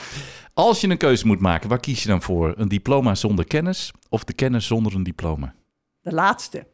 Als 0.59 0.81
je 0.81 0.89
een 0.89 0.99
keuze 0.99 1.27
moet 1.27 1.41
maken, 1.41 1.69
waar 1.69 1.81
kies 1.81 2.03
je 2.03 2.09
dan 2.09 2.23
voor? 2.23 2.55
Een 2.57 2.69
diploma 2.69 3.15
zonder 3.15 3.47
kennis 3.47 3.93
of 4.09 4.25
de 4.25 4.33
kennis 4.33 4.67
zonder 4.67 4.95
een 4.95 5.03
diploma? 5.03 5.55
De 6.01 6.13
laatste. 6.13 6.67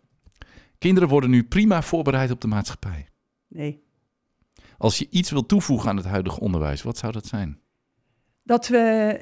Kinderen 0.78 1.08
worden 1.08 1.30
nu 1.30 1.44
prima 1.44 1.82
voorbereid 1.82 2.30
op 2.30 2.40
de 2.40 2.46
maatschappij. 2.46 3.08
Nee. 3.48 3.84
Als 4.78 4.98
je 4.98 5.06
iets 5.10 5.30
wil 5.30 5.46
toevoegen 5.46 5.88
aan 5.88 5.96
het 5.96 6.06
huidige 6.06 6.40
onderwijs, 6.40 6.82
wat 6.82 6.98
zou 6.98 7.12
dat 7.12 7.26
zijn? 7.26 7.60
Dat 8.42 8.68
we 8.68 8.78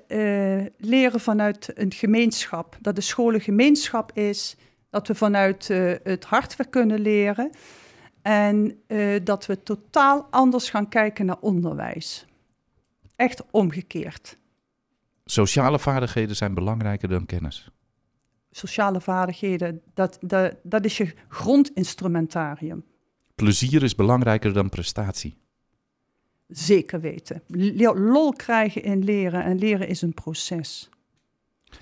eh, 0.06 0.86
leren 0.88 1.20
vanuit 1.20 1.70
een 1.74 1.92
gemeenschap, 1.92 2.78
dat 2.80 2.94
de 2.94 3.00
school 3.00 3.34
een 3.34 3.40
gemeenschap 3.40 4.12
is, 4.12 4.56
dat 4.90 5.08
we 5.08 5.14
vanuit 5.14 5.70
eh, 5.70 5.92
het 6.02 6.24
hart 6.24 6.56
weer 6.56 6.68
kunnen 6.68 7.00
leren 7.00 7.50
en 8.22 8.82
eh, 8.86 9.20
dat 9.24 9.46
we 9.46 9.62
totaal 9.62 10.26
anders 10.30 10.70
gaan 10.70 10.88
kijken 10.88 11.26
naar 11.26 11.40
onderwijs. 11.40 12.26
Echt 13.16 13.42
omgekeerd. 13.50 14.40
Sociale 15.32 15.78
vaardigheden 15.78 16.36
zijn 16.36 16.54
belangrijker 16.54 17.08
dan 17.08 17.26
kennis. 17.26 17.68
Sociale 18.50 19.00
vaardigheden, 19.00 19.82
dat, 19.94 20.18
dat, 20.20 20.54
dat 20.62 20.84
is 20.84 20.96
je 20.96 21.14
grondinstrumentarium. 21.28 22.84
Plezier 23.34 23.82
is 23.82 23.94
belangrijker 23.94 24.52
dan 24.52 24.68
prestatie. 24.68 25.36
Zeker 26.48 27.00
weten. 27.00 27.42
Lol 27.94 28.32
krijgen 28.32 28.82
in 28.82 29.04
leren 29.04 29.44
en 29.44 29.58
leren 29.58 29.88
is 29.88 30.02
een 30.02 30.14
proces. 30.14 30.88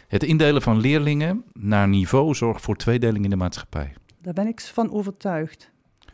Het 0.08 0.22
indelen 0.22 0.62
van 0.62 0.80
leerlingen 0.80 1.44
naar 1.52 1.88
niveau 1.88 2.34
zorgt 2.34 2.62
voor 2.62 2.76
tweedeling 2.76 3.24
in 3.24 3.30
de 3.30 3.36
maatschappij. 3.36 3.94
Daar 4.18 4.34
ben 4.34 4.46
ik 4.46 4.60
van 4.60 4.92
overtuigd. 4.92 5.70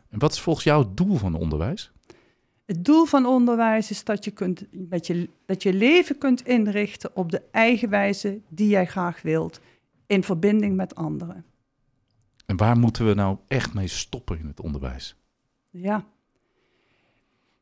En 0.08 0.18
wat 0.18 0.32
is 0.32 0.40
volgens 0.40 0.64
jou 0.64 0.84
het 0.84 0.96
doel 0.96 1.16
van 1.16 1.34
onderwijs? 1.34 1.92
Het 2.66 2.84
doel 2.84 3.04
van 3.04 3.26
onderwijs 3.26 3.90
is 3.90 4.04
dat 4.04 4.24
je, 4.24 4.30
kunt, 4.30 4.64
dat, 4.72 5.06
je, 5.06 5.28
dat 5.46 5.62
je 5.62 5.72
leven 5.72 6.18
kunt 6.18 6.46
inrichten 6.46 7.16
op 7.16 7.30
de 7.30 7.42
eigen 7.50 7.88
wijze 7.88 8.40
die 8.48 8.68
jij 8.68 8.86
graag 8.86 9.22
wilt, 9.22 9.60
in 10.06 10.22
verbinding 10.22 10.76
met 10.76 10.94
anderen. 10.94 11.44
En 12.46 12.56
waar 12.56 12.78
moeten 12.78 13.06
we 13.06 13.14
nou 13.14 13.36
echt 13.46 13.74
mee 13.74 13.86
stoppen 13.86 14.38
in 14.38 14.46
het 14.46 14.60
onderwijs? 14.60 15.16
Ja. 15.70 16.04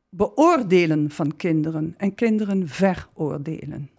Beoordelen 0.09 1.11
van 1.11 1.35
kinderen 1.35 1.93
en 1.97 2.15
kinderen 2.15 2.67
veroordelen. 2.67 3.89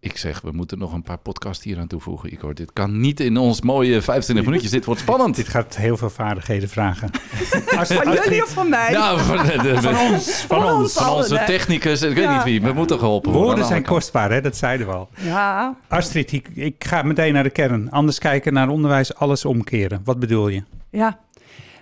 Ik 0.00 0.16
zeg, 0.16 0.40
we 0.40 0.50
moeten 0.52 0.78
nog 0.78 0.92
een 0.92 1.02
paar 1.02 1.18
podcasts 1.18 1.64
hier 1.64 1.78
aan 1.78 1.86
toevoegen, 1.86 2.32
Igor. 2.32 2.54
Dit 2.54 2.72
kan 2.72 3.00
niet 3.00 3.20
in 3.20 3.36
ons 3.36 3.60
mooie 3.62 4.02
25 4.02 4.44
minuutjes. 4.46 4.70
Dit 4.70 4.84
wordt 4.84 5.00
spannend. 5.00 5.36
Dit 5.36 5.48
gaat 5.48 5.76
heel 5.76 5.96
veel 5.96 6.10
vaardigheden 6.10 6.68
vragen. 6.68 7.10
Als, 7.78 7.88
Van 7.92 8.12
jullie 8.12 8.42
of 8.42 8.48
van 8.50 8.68
mij? 8.68 8.92
Nou, 8.92 9.20
van, 9.20 9.36
de- 9.46 9.82
van 9.82 9.96
ons. 9.98 10.30
Van 10.40 10.60
Van 10.60 10.72
ons. 10.72 10.82
ons. 10.82 10.92
van 10.92 11.16
onze 11.16 11.42
technicus. 11.46 12.02
Ik 12.02 12.14
weet 12.14 12.30
niet 12.30 12.42
wie. 12.42 12.62
We 12.62 12.72
moeten 12.72 12.98
geholpen 12.98 13.30
worden. 13.30 13.46
Woorden 13.48 13.66
zijn 13.66 13.82
kostbaar, 13.84 14.30
hè? 14.30 14.40
dat 14.40 14.56
zeiden 14.56 14.86
we 14.86 14.92
al. 14.92 15.08
Ja, 15.20 15.76
Astrid, 15.88 16.32
ik, 16.32 16.48
ik 16.54 16.84
ga 16.84 17.02
meteen 17.02 17.32
naar 17.32 17.42
de 17.42 17.50
kern. 17.50 17.90
Anders 17.90 18.18
kijken 18.18 18.52
naar 18.52 18.68
onderwijs, 18.68 19.14
alles 19.14 19.44
omkeren. 19.44 20.00
Wat 20.04 20.18
bedoel 20.18 20.48
je? 20.48 20.62
ja. 20.90 21.20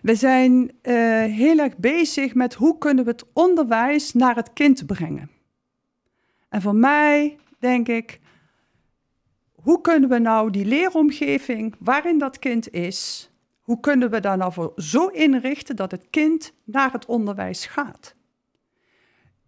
We 0.03 0.15
zijn 0.15 0.71
eh, 0.83 0.95
heel 1.23 1.59
erg 1.59 1.77
bezig 1.77 2.35
met 2.35 2.55
hoe 2.55 2.79
kunnen 2.79 3.05
we 3.05 3.11
het 3.11 3.25
onderwijs 3.33 4.13
naar 4.13 4.35
het 4.35 4.51
kind 4.53 4.87
brengen. 4.87 5.31
En 6.49 6.63
voor 6.63 6.75
mij 6.75 7.37
denk 7.67 7.89
ik, 7.89 8.21
hoe 9.53 9.81
kunnen 9.81 10.09
we 10.09 10.19
nou 10.19 10.51
die 10.51 10.65
leeromgeving 10.65 11.75
waarin 11.79 12.19
dat 12.19 12.39
kind 12.39 12.73
is, 12.73 13.31
hoe 13.61 13.81
kunnen 13.81 14.11
we 14.11 14.21
daar 14.21 14.37
nou 14.37 14.53
voor 14.53 14.73
zo 14.77 15.07
inrichten 15.07 15.77
dat 15.77 15.91
het 15.91 16.07
kind 16.11 16.53
naar 16.65 16.93
het 16.93 17.07
onderwijs 17.07 17.67
gaat? 17.67 18.15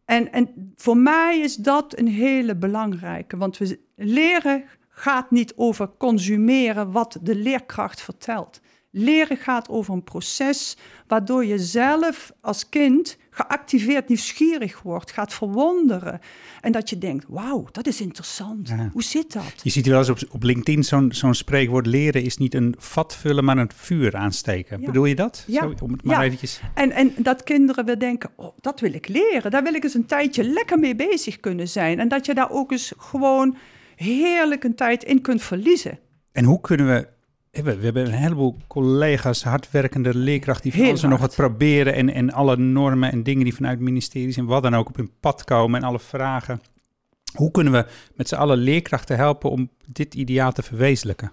En, 0.05 0.33
en 0.33 0.73
voor 0.77 0.97
mij 0.97 1.39
is 1.39 1.57
dat 1.57 1.99
een 1.99 2.09
hele 2.09 2.57
belangrijke. 2.57 3.37
Want 3.37 3.59
we 3.59 3.81
leren 3.95 4.65
gaat 4.89 5.31
niet 5.31 5.53
over 5.57 5.91
consumeren 5.99 6.93
wat 6.93 7.19
de 7.23 7.35
leerkracht 7.35 8.01
vertelt. 8.01 8.61
Leren 8.91 9.37
gaat 9.37 9.69
over 9.69 9.95
een 9.95 10.05
proces 10.05 10.77
waardoor 11.07 11.45
je 11.45 11.59
zelf 11.59 12.33
als 12.41 12.69
kind 12.69 13.17
geactiveerd 13.39 14.09
nieuwsgierig 14.09 14.83
wordt, 14.83 15.13
gaat 15.13 15.35
verwonderen. 15.35 16.21
En 16.61 16.73
dat 16.73 16.91
je 16.91 16.99
denkt, 16.99 17.25
wauw, 17.29 17.69
dat 17.73 17.87
is 17.87 18.01
interessant. 18.01 18.69
Ja. 18.69 18.91
Hoe 18.93 19.03
zit 19.03 19.33
dat? 19.33 19.55
Je 19.63 19.71
ziet 19.71 19.87
wel 19.87 19.99
eens 19.99 20.09
op, 20.09 20.19
op 20.31 20.43
LinkedIn 20.43 20.85
zo'n 20.85 21.13
zo'n 21.13 21.35
spreekwoord... 21.35 21.87
leren 21.87 22.23
is 22.23 22.37
niet 22.37 22.55
een 22.55 22.75
vat 22.79 23.17
vullen, 23.17 23.45
maar 23.45 23.59
een 23.59 23.71
vuur 23.75 24.17
aansteken. 24.17 24.81
Ja. 24.81 24.87
Bedoel 24.87 25.05
je 25.05 25.15
dat? 25.15 25.45
Ja. 25.47 25.61
Zo, 25.61 25.75
om 25.83 25.93
het 25.93 26.03
maar 26.03 26.17
Ja. 26.19 26.23
eventjes... 26.23 26.61
En, 26.75 26.91
en 26.91 27.15
dat 27.19 27.43
kinderen 27.43 27.85
weer 27.85 27.99
denken, 27.99 28.31
oh, 28.37 28.57
dat 28.61 28.81
wil 28.81 28.93
ik 28.93 29.09
leren. 29.09 29.51
Daar 29.51 29.63
wil 29.63 29.75
ik 29.75 29.85
eens 29.85 29.95
een 29.95 30.07
tijdje 30.07 30.45
lekker 30.45 30.79
mee 30.79 30.95
bezig 30.95 31.41
kunnen 31.41 31.69
zijn. 31.69 31.99
En 31.99 32.09
dat 32.09 32.27
je 32.27 32.35
daar 32.35 32.51
ook 32.51 32.73
eens 32.73 32.93
gewoon 32.99 33.57
heerlijk 33.97 34.65
een 34.65 34.75
tijd 34.75 35.05
in 35.05 35.21
kunt 35.21 35.43
verliezen. 35.43 35.99
En 36.33 36.45
hoe 36.45 36.61
kunnen 36.61 36.87
we... 36.87 37.17
We, 37.65 37.77
we 37.77 37.85
hebben 37.85 38.05
een 38.05 38.13
heleboel 38.13 38.57
collega's, 38.67 39.43
hardwerkende 39.43 40.15
leerkrachten... 40.15 40.71
die 40.71 40.81
van 40.81 40.89
alles 40.89 41.03
en 41.03 41.09
nog 41.09 41.21
wat 41.21 41.35
proberen... 41.35 41.95
En, 41.95 42.15
en 42.15 42.33
alle 42.33 42.57
normen 42.57 43.13
en 43.13 43.23
dingen 43.23 43.45
die 43.45 43.55
vanuit 43.55 43.81
ministeries 43.81 44.37
en 44.37 44.47
wat 44.47 44.63
dan 44.63 44.75
ook 44.75 44.89
op 44.89 44.97
hun 44.97 45.11
pad 45.21 45.45
komen... 45.45 45.81
en 45.81 45.89
alle 45.89 45.99
vragen. 45.99 46.61
Hoe 47.35 47.51
kunnen 47.51 47.73
we 47.73 47.87
met 48.15 48.29
z'n 48.29 48.35
allen 48.35 48.59
leerkrachten 48.59 49.17
helpen 49.17 49.51
om 49.51 49.71
dit 49.87 50.15
ideaal 50.15 50.53
te 50.53 50.63
verwezenlijken? 50.63 51.33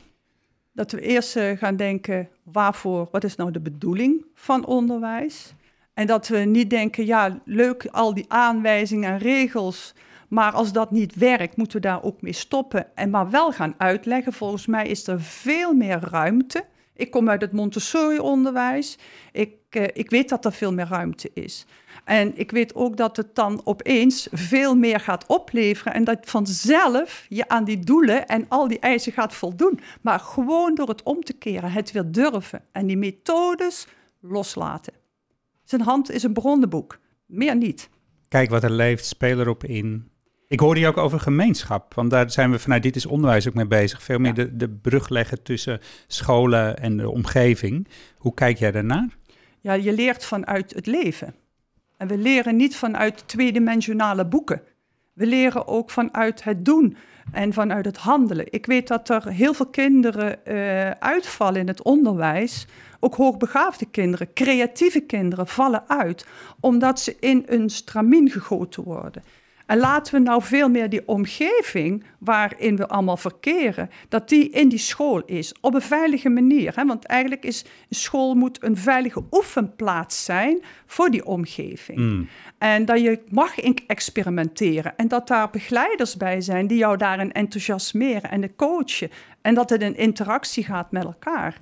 Dat 0.74 0.92
we 0.92 1.02
eerst 1.02 1.36
eh, 1.36 1.58
gaan 1.58 1.76
denken, 1.76 2.30
waarvoor, 2.44 3.08
wat 3.12 3.24
is 3.24 3.36
nou 3.36 3.52
de 3.52 3.60
bedoeling 3.60 4.26
van 4.34 4.66
onderwijs? 4.66 5.54
En 5.94 6.08
dat 6.08 6.28
we 6.28 6.38
niet 6.38 6.70
denken, 6.70 7.06
ja, 7.06 7.42
leuk 7.46 7.88
al 7.92 8.14
die 8.14 8.26
aanwijzingen 8.28 9.12
en 9.12 9.18
regels, 9.18 9.94
maar 10.28 10.52
als 10.52 10.72
dat 10.72 10.92
niet 10.92 11.16
werkt, 11.16 11.58
moeten 11.58 11.82
we 11.82 11.88
daar 11.88 12.04
ook 12.04 12.22
mee 12.22 12.34
stoppen 12.34 12.96
en 12.96 13.10
maar 13.10 13.30
wel 13.30 13.52
gaan 13.52 13.74
uitleggen. 13.78 14.34
Volgens 14.34 14.66
mij 14.66 14.88
is 14.88 15.08
er 15.08 15.22
veel 15.22 15.74
meer 15.74 16.00
ruimte. 16.10 16.66
Ik 16.94 17.12
kom 17.12 17.30
uit 17.30 17.42
het 17.42 17.52
Montessori-onderwijs. 17.52 18.98
Ik, 19.32 19.56
eh, 19.70 19.84
ik 19.94 20.10
weet 20.10 20.30
dat 20.30 20.46
er 20.46 20.52
veel 20.52 20.74
meer 20.74 20.88
ruimte 20.88 21.32
is. 21.34 21.66
En 22.04 22.38
ik 22.38 22.52
weet 22.52 22.76
ook 22.76 22.98
dat 22.98 23.18
het 23.18 23.36
dan 23.36 23.62
opeens 23.64 24.28
veel 24.32 24.76
meer 24.76 25.00
gaat 25.00 25.26
opleveren 25.26 25.94
en 25.94 26.04
dat 26.04 26.18
vanzelf 26.22 27.26
je 27.30 27.48
aan 27.48 27.64
die 27.64 27.80
doelen 27.80 28.26
en 28.26 28.46
al 28.48 28.68
die 28.68 28.80
eisen 28.80 29.12
gaat 29.12 29.34
voldoen. 29.34 29.80
Maar 30.02 30.20
gewoon 30.20 30.76
door 30.76 30.88
het 30.88 31.04
om 31.04 31.24
te 31.24 31.34
keren, 31.34 31.72
het 31.72 31.92
weer 31.92 32.12
durven 32.12 32.64
en 32.72 32.88
die 32.88 32.98
methodes 32.98 33.88
loslaten. 34.20 34.94
Zijn 35.64 35.82
hand 35.82 36.12
is 36.12 36.24
een 36.24 36.34
bronnenboek, 36.34 37.00
meer 37.26 37.56
niet. 37.56 37.90
Kijk 38.28 38.50
wat 38.50 38.64
er 38.64 38.72
leeft, 38.72 39.06
speel 39.06 39.40
erop 39.40 39.64
in. 39.64 40.10
Ik 40.48 40.60
hoorde 40.60 40.80
je 40.80 40.88
ook 40.88 40.98
over 40.98 41.20
gemeenschap, 41.20 41.94
want 41.94 42.10
daar 42.12 42.32
zijn 42.32 42.52
we 42.52 42.60
vanuit 42.60 42.84
Dit 42.84 42.96
is 42.96 43.06
Onderwijs 43.06 43.48
ook 43.48 43.54
mee 43.54 43.68
bezig. 43.68 44.04
Veel 44.04 44.20
meer 44.20 44.38
Ja. 44.38 44.44
de, 44.44 44.56
de 44.56 44.70
brug 44.70 45.10
leggen 45.10 45.44
tussen 45.44 45.80
scholen 46.08 46.78
en 46.78 46.98
de 46.98 47.10
omgeving. 47.10 47.88
Hoe 48.18 48.34
kijk 48.34 48.58
jij 48.58 48.72
daarnaar? 48.72 49.08
Ja, 49.60 49.74
je 49.74 49.94
leert 49.94 50.26
vanuit 50.26 50.74
het 50.76 50.86
leven. 50.86 51.36
En 51.98 52.08
we 52.08 52.18
leren 52.18 52.56
niet 52.56 52.76
vanuit 52.76 53.28
tweedimensionale 53.28 54.26
boeken. 54.26 54.62
We 55.14 55.26
leren 55.26 55.68
ook 55.68 55.90
vanuit 55.90 56.44
het 56.44 56.66
doen 56.66 56.98
en 57.32 57.54
vanuit 57.54 57.86
het 57.86 57.98
handelen. 57.98 58.46
Ik 58.50 58.66
weet 58.66 58.88
dat 58.88 59.10
er 59.10 59.28
heel 59.28 59.54
veel 59.54 59.66
kinderen 59.68 60.46
eh, 60.46 60.92
uitvallen 60.92 61.60
in 61.60 61.68
het 61.68 61.84
onderwijs. 61.84 62.68
Ook 63.00 63.16
hoogbegaafde 63.16 63.86
kinderen, 63.86 64.34
creatieve 64.34 65.00
kinderen 65.00 65.48
vallen 65.48 65.90
uit 65.90 66.26
omdat 66.60 67.00
ze 67.00 67.16
in 67.20 67.44
een 67.46 67.70
stramien 67.70 68.30
gegoten 68.30 68.84
worden. 68.84 69.24
En 69.66 69.78
laten 69.78 70.14
we 70.14 70.20
nou 70.20 70.44
veel 70.44 70.70
meer 70.70 70.90
die 70.90 71.08
omgeving 71.08 72.04
waarin 72.20 72.76
we 72.76 72.88
allemaal 72.88 73.18
verkeren, 73.18 73.90
dat 74.10 74.30
die 74.30 74.50
in 74.50 74.70
die 74.70 74.80
school 74.80 75.22
is, 75.26 75.54
op 75.62 75.74
een 75.74 75.82
veilige 75.82 76.30
manier. 76.30 76.76
Hè? 76.76 76.86
Want 76.86 77.06
eigenlijk 77.06 77.44
is 77.44 77.66
een 77.90 77.96
school 77.96 78.36
moet 78.36 78.64
een 78.64 78.78
veilige 78.78 79.24
oefenplaats 79.32 80.26
zijn 80.26 80.60
voor 80.86 81.10
die 81.10 81.26
omgeving. 81.26 81.98
Mm. 82.00 82.28
En 82.58 82.86
dat 82.86 83.02
je 83.02 83.20
mag 83.30 83.60
experimenteren 83.88 84.96
en 84.96 85.08
dat 85.08 85.28
daar 85.28 85.50
begeleiders 85.50 86.18
bij 86.18 86.42
zijn 86.42 86.68
die 86.68 86.78
jou 86.78 86.98
daarin 86.98 87.32
enthousiasmeren 87.32 88.32
en 88.32 88.42
de 88.42 88.56
coachen. 88.56 89.10
En 89.42 89.54
dat 89.54 89.70
het 89.70 89.82
een 89.82 89.98
interactie 89.98 90.64
gaat 90.64 90.92
met 90.92 91.04
elkaar. 91.04 91.58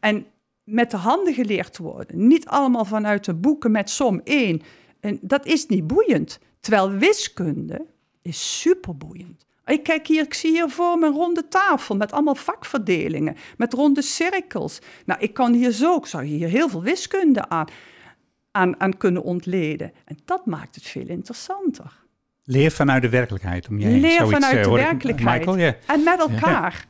En 0.00 0.26
met 0.64 0.90
de 0.90 0.96
handen 0.96 1.34
geleerd 1.34 1.78
worden. 1.78 2.26
Niet 2.26 2.46
allemaal 2.46 2.84
vanuit 2.84 3.24
de 3.24 3.34
boeken 3.34 3.70
met 3.70 3.90
som 3.90 4.20
1. 4.24 4.62
En 5.00 5.18
dat 5.22 5.46
is 5.46 5.66
niet 5.66 5.86
boeiend. 5.86 6.38
Terwijl 6.66 6.90
wiskunde 6.90 7.86
is 8.22 8.60
superboeiend. 8.60 9.46
Ik 9.66 9.82
kijk 9.82 10.06
hier, 10.06 10.22
ik 10.22 10.34
zie 10.34 10.50
hier 10.50 10.68
voor 10.68 10.98
me 10.98 11.06
een 11.06 11.12
ronde 11.12 11.48
tafel 11.48 11.96
met 11.96 12.12
allemaal 12.12 12.34
vakverdelingen, 12.34 13.36
met 13.56 13.72
ronde 13.72 14.02
cirkels. 14.02 14.78
Nou, 15.04 15.20
ik 15.20 15.34
kan 15.34 15.52
hier 15.52 15.70
zo, 15.70 15.96
ik 15.96 16.06
zou 16.06 16.24
hier 16.24 16.48
heel 16.48 16.68
veel 16.68 16.82
wiskunde 16.82 17.48
aan, 17.48 17.66
aan, 18.50 18.80
aan 18.80 18.96
kunnen 18.96 19.22
ontleden. 19.22 19.92
En 20.04 20.18
dat 20.24 20.46
maakt 20.46 20.74
het 20.74 20.84
veel 20.84 21.08
interessanter. 21.08 21.92
Leer 22.44 22.70
vanuit 22.70 23.02
de 23.02 23.08
werkelijkheid. 23.08 23.68
Om 23.68 23.78
je 23.78 23.86
heen. 23.86 24.00
Leer 24.00 24.18
Zoiets, 24.18 24.32
vanuit 24.32 24.56
eh, 24.56 24.62
de 24.62 24.70
werkelijkheid. 24.70 25.46
Michael. 25.46 25.74
En 25.86 26.02
met 26.02 26.18
elkaar. 26.18 26.86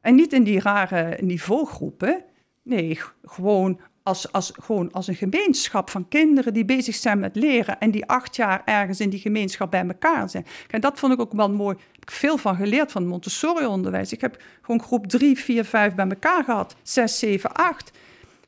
En 0.00 0.14
niet 0.14 0.32
in 0.32 0.42
die 0.42 0.60
rare 0.60 1.18
niveaugroepen. 1.20 2.24
Nee, 2.62 2.98
gewoon 3.22 3.80
als, 4.02 4.32
als, 4.32 4.52
gewoon 4.62 4.92
als 4.92 5.06
een 5.06 5.14
gemeenschap 5.14 5.90
van 5.90 6.08
kinderen 6.08 6.52
die 6.54 6.64
bezig 6.64 6.94
zijn 6.94 7.18
met 7.18 7.36
leren. 7.36 7.78
En 7.78 7.90
die 7.90 8.06
acht 8.06 8.36
jaar 8.36 8.62
ergens 8.64 9.00
in 9.00 9.10
die 9.10 9.20
gemeenschap 9.20 9.70
bij 9.70 9.86
elkaar 9.86 10.30
zijn. 10.30 10.46
En 10.70 10.80
dat 10.80 10.98
vond 10.98 11.12
ik 11.12 11.20
ook 11.20 11.32
wel 11.32 11.50
mooi. 11.50 11.76
Daar 11.76 11.86
heb 11.92 12.02
ik 12.02 12.10
veel 12.10 12.38
van 12.38 12.56
geleerd 12.56 12.92
van 12.92 13.06
Montessori-onderwijs. 13.06 14.12
Ik 14.12 14.20
heb 14.20 14.42
gewoon 14.62 14.82
groep 14.82 15.06
3, 15.06 15.38
4, 15.38 15.64
5 15.64 15.94
bij 15.94 16.08
elkaar 16.08 16.44
gehad. 16.44 16.76
6, 16.82 17.18
7, 17.18 17.52
8. 17.52 17.90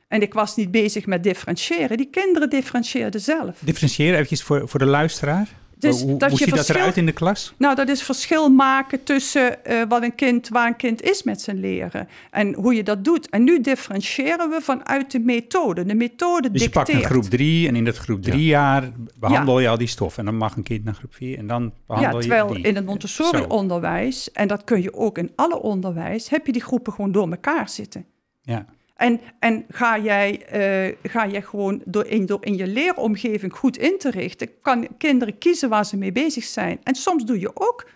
En 0.09 0.23
ik 0.23 0.35
was 0.35 0.57
niet 0.57 0.71
bezig 0.71 1.07
met 1.07 1.23
differentiëren. 1.23 1.97
Die 1.97 2.11
kinderen 2.11 2.51
differentieerden 2.51 3.21
zelf. 3.21 3.59
Differentiëren 3.59 4.15
eventjes 4.15 4.43
voor, 4.43 4.69
voor 4.69 4.79
de 4.79 4.87
luisteraar. 4.87 5.49
Dus 5.83 6.03
hoe 6.03 6.17
dat 6.17 6.31
hoe 6.31 6.39
je 6.39 6.45
ziet 6.45 6.55
dat 6.55 6.57
verschil- 6.65 6.81
eruit 6.81 6.97
in 6.97 7.07
de 7.07 7.13
klas? 7.13 7.55
Nou, 7.59 7.75
dat 7.75 7.89
is 7.89 8.03
verschil 8.03 8.49
maken 8.51 9.03
tussen 9.05 9.65
eh, 9.65 9.83
wat 9.89 10.03
een 10.03 10.15
kind, 10.15 10.49
waar 10.49 10.67
een 10.67 10.77
kind 10.77 11.03
is 11.03 11.23
met 11.23 11.41
zijn 11.41 11.61
leren. 11.61 12.09
En 12.31 12.55
hoe 12.55 12.75
je 12.75 12.83
dat 12.83 13.05
doet. 13.05 13.29
En 13.31 13.45
nu 13.45 13.61
differentiëren 13.61 14.51
we 14.51 14.59
vanuit 14.63 15.11
de 15.11 15.19
methode. 15.21 15.85
De 15.85 15.95
methode 15.95 16.51
Dus 16.51 16.63
je 16.63 16.71
pakt 16.71 16.87
dicteert. 16.87 17.09
een 17.11 17.15
groep 17.19 17.31
drie 17.31 17.69
en 17.69 17.77
in 17.77 17.85
dat 17.85 17.97
groep 17.97 18.23
drie 18.23 18.45
jaar 18.45 18.91
behandel 19.19 19.61
je 19.61 19.69
al 19.69 19.79
die 19.79 19.87
stof. 19.87 20.19
En 20.19 20.25
dan 20.25 20.37
mag 20.37 20.57
een 20.57 20.63
kind 20.63 20.85
naar 20.85 20.95
groep 20.95 21.15
vier 21.15 21.39
en 21.39 21.47
dan 21.47 21.63
Ja, 21.63 21.71
behandel 21.87 22.21
terwijl 22.21 22.49
je 22.49 22.55
die. 22.55 22.63
in 22.65 22.75
het 22.75 22.85
Zo. 22.85 22.91
Montessori-onderwijs, 22.91 24.33
en 24.33 24.49
dat 24.49 24.65
kun 24.65 24.83
je 24.83 24.95
ook 24.95 25.19
in 25.19 25.33
alle 25.37 25.61
onderwijs, 25.63 26.29
heb 26.29 26.47
je 26.47 26.53
die 26.53 26.63
groepen 26.63 26.93
gewoon 26.93 27.13
door 27.13 27.31
elkaar 27.31 27.69
zitten. 27.69 28.05
Ja. 28.43 28.67
En, 29.03 29.21
en 29.39 29.65
ga, 29.69 29.99
jij, 29.99 30.47
eh, 30.47 31.11
ga 31.11 31.27
jij 31.27 31.43
gewoon 31.43 31.83
door 31.85 32.07
in, 32.07 32.27
door 32.27 32.45
in 32.45 32.57
je 32.57 32.67
leeromgeving 32.67 33.53
goed 33.53 33.77
in 33.77 33.99
te 33.99 34.11
richten, 34.11 34.49
kan 34.61 34.89
kinderen 34.99 35.39
kiezen 35.39 35.69
waar 35.69 35.87
ze 35.87 35.97
mee 35.97 36.13
bezig 36.13 36.45
zijn. 36.45 36.81
En 36.83 36.95
soms 36.95 37.25
doe 37.25 37.41
je 37.41 37.51
ook 37.55 37.89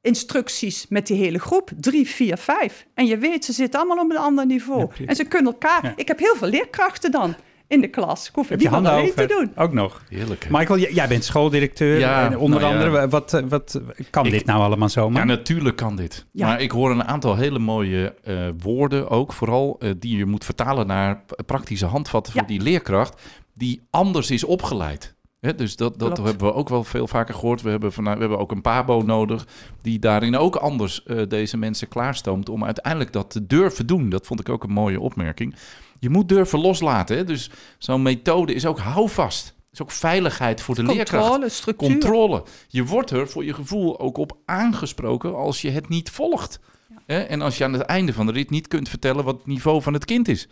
instructies 0.00 0.86
met 0.88 1.06
die 1.06 1.16
hele 1.16 1.38
groep, 1.38 1.70
drie, 1.76 2.08
vier, 2.08 2.36
vijf. 2.36 2.86
En 2.94 3.06
je 3.06 3.18
weet, 3.18 3.44
ze 3.44 3.52
zitten 3.52 3.80
allemaal 3.80 4.04
op 4.04 4.10
een 4.10 4.16
ander 4.16 4.46
niveau. 4.46 4.90
en 5.06 5.16
ze 5.16 5.24
kunnen 5.24 5.52
elkaar... 5.52 5.84
Ja. 5.84 5.92
Ik 5.96 6.08
heb 6.08 6.18
heel 6.18 6.36
veel 6.36 6.48
leerkrachten 6.48 7.10
dan 7.10 7.34
in 7.70 7.80
de 7.80 7.88
klas. 7.88 8.28
Ik 8.28 8.34
hoef 8.34 8.48
het 8.48 8.50
Heb 8.50 8.58
je 8.60 8.64
niet 8.64 8.74
handen 8.74 8.92
alleen 8.92 9.04
over? 9.10 9.26
te 9.28 9.34
doen. 9.34 9.64
Ook 9.64 9.72
nog. 9.72 10.02
Heerlijk. 10.08 10.44
hè? 10.44 10.50
Michael, 10.50 10.78
jij 10.78 11.08
bent 11.08 11.24
schooldirecteur. 11.24 11.98
Ja, 11.98 12.24
en 12.30 12.38
onder 12.38 12.60
nou 12.60 12.72
ja. 12.74 12.78
andere, 12.84 13.08
wat, 13.08 13.34
eh, 13.34 13.42
wat 13.48 13.80
kan 14.10 14.26
Ik- 14.26 14.32
dit 14.32 14.44
nou 14.46 14.60
allemaal 14.62 14.86
Ja, 14.86 14.92
zomaar? 14.92 15.26
natuurlijk 15.26 15.76
kan 15.76 15.96
dit. 15.96 16.26
Ja. 16.32 16.46
Maar 16.46 16.60
ik 16.60 16.70
hoor 16.70 16.90
een 16.90 17.04
aantal 17.04 17.36
hele 17.36 17.58
mooie 17.58 18.14
eh, 18.24 18.36
woorden 18.62 19.08
ook, 19.08 19.32
vooral 19.32 19.76
eh, 19.78 19.90
die 19.98 20.16
je 20.16 20.26
moet 20.26 20.44
vertalen 20.44 20.86
naar 20.86 21.24
praktische 21.46 21.86
handvatten 21.86 22.32
voor 22.32 22.42
Ja. 22.42 22.46
die 22.48 22.60
leerkracht 22.60 23.22
die 23.54 23.80
anders 23.90 24.30
is 24.30 24.44
opgeleid. 24.44 25.14
Hè, 25.40 25.54
dus 25.54 25.76
dat, 25.76 25.98
dat 25.98 26.12
Klopt. 26.12 26.28
hebben 26.30 26.46
we 26.48 26.54
ook 26.54 26.68
wel 26.68 26.84
veel 26.84 27.06
vaker 27.06 27.34
gehoord. 27.34 27.62
We 27.62 27.70
hebben, 27.70 27.92
vanuit, 27.92 28.14
we 28.14 28.20
hebben 28.20 28.38
ook 28.40 28.50
een 28.50 28.60
pabo 28.60 29.02
nodig 29.02 29.46
die 29.82 29.98
daarin 29.98 30.36
ook 30.36 30.56
anders 30.56 31.02
eh, 31.02 31.22
deze 31.28 31.56
mensen 31.56 31.88
klaarstoomt 31.88 32.48
om 32.48 32.64
uiteindelijk 32.64 33.12
dat 33.12 33.30
te 33.30 33.46
durven 33.46 33.86
doen. 33.86 34.08
Dat 34.08 34.26
vond 34.26 34.40
ik 34.40 34.48
ook 34.48 34.64
een 34.64 34.70
mooie 34.72 35.00
opmerking. 35.00 35.54
Je 36.00 36.10
moet 36.10 36.28
durven 36.28 36.58
loslaten. 36.60 37.16
Hè? 37.16 37.24
Dus 37.24 37.50
zo'n 37.78 38.02
methode 38.02 38.54
is 38.54 38.66
ook 38.66 38.78
houvast. 38.78 39.54
is 39.72 39.82
ook 39.82 39.90
veiligheid 39.90 40.62
voor 40.62 40.74
de 40.74 40.82
leerkracht. 40.82 41.22
Controle, 41.22 41.48
structuur. 41.48 41.88
Controle. 41.88 42.44
Je 42.68 42.84
wordt 42.84 43.10
er 43.10 43.28
voor 43.28 43.44
je 43.44 43.54
gevoel 43.54 44.00
ook 44.00 44.16
op 44.16 44.36
aangesproken 44.44 45.34
als 45.36 45.62
je 45.62 45.70
het 45.70 45.88
niet 45.88 46.10
volgt. 46.10 46.60
Hè? 47.06 47.18
En 47.20 47.42
als 47.42 47.58
je 47.58 47.64
aan 47.64 47.72
het 47.72 47.82
einde 47.82 48.12
van 48.12 48.26
de 48.26 48.32
rit 48.32 48.50
niet 48.50 48.68
kunt 48.68 48.88
vertellen 48.88 49.24
wat 49.24 49.36
het 49.36 49.46
niveau 49.46 49.82
van 49.82 49.92
het 49.92 50.04
kind 50.04 50.28
is. 50.28 50.48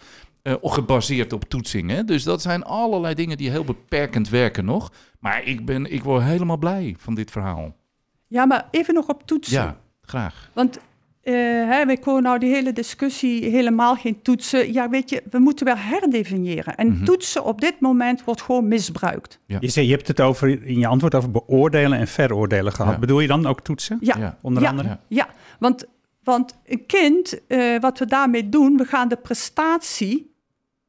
Of 0.61 0.73
gebaseerd 0.73 1.33
op 1.33 1.45
toetsing. 1.45 1.91
Hè? 1.91 2.05
Dus 2.05 2.23
dat 2.23 2.43
zijn 2.43 2.65
allerlei 2.65 3.15
dingen 3.15 3.37
die 3.37 3.51
heel 3.51 3.65
beperkend 3.65 4.29
werken 4.29 4.65
nog. 4.65 4.93
Maar 5.21 5.45
ik, 5.45 5.67
ben, 5.67 5.93
ik 5.93 6.03
word 6.03 6.23
helemaal 6.23 6.57
blij 6.57 6.97
van 6.99 7.15
dit 7.15 7.31
verhaal. 7.31 7.77
Ja, 8.27 8.47
maar 8.47 8.69
even 8.71 8.95
nog 8.95 9.09
op 9.09 9.27
toetsen. 9.27 9.55
Ja, 9.55 9.81
graag. 10.03 10.51
Want 10.53 10.79
eh 11.29 11.35
hè, 11.71 11.87
we 11.87 11.99
komen 11.99 12.23
nou 12.23 12.39
die 12.39 12.51
hele 12.55 12.73
discussie 12.73 13.45
helemaal 13.51 13.95
geen 13.97 14.23
toetsen. 14.23 14.73
Ja, 14.73 14.89
weet 14.89 15.11
je, 15.11 15.23
we 15.31 15.39
moeten 15.39 15.67
wel 15.67 15.77
herdefiniëren. 15.77 16.75
En 16.77 16.89
Mhm. 16.89 17.05
toetsen 17.05 17.45
op 17.45 17.61
dit 17.61 17.81
moment 17.81 18.25
wordt 18.25 18.43
gewoon 18.43 18.69
misbruikt. 18.69 19.39
Ja. 19.47 19.57
Je, 19.61 19.69
zei, 19.69 19.87
je 19.87 19.93
hebt 19.93 20.09
het 20.09 20.21
over, 20.21 20.63
in 20.65 20.79
je 20.79 20.87
antwoord 20.87 21.15
over 21.15 21.31
beoordelen 21.31 21.99
en 21.99 22.09
veroordelen 22.09 22.73
gehad. 22.73 22.93
Ja. 22.93 22.99
Bedoel 22.99 23.21
je 23.21 23.27
dan 23.29 23.47
ook 23.47 23.61
toetsen? 23.61 23.99
Ja, 24.01 24.15
Ja. 24.19 24.39
Onder 24.43 24.63
Ja. 24.63 24.69
andere? 24.69 24.89
Ja. 24.89 24.99
Ja, 25.09 25.29
want, 25.59 25.85
want 26.23 26.59
een 26.67 26.87
kind, 26.87 27.47
eh, 27.47 27.81
wat 27.81 27.99
we 27.99 28.07
daarmee 28.07 28.49
doen, 28.49 28.77
we 28.77 28.85
gaan 28.85 29.09
de 29.09 29.17
prestatie, 29.17 30.35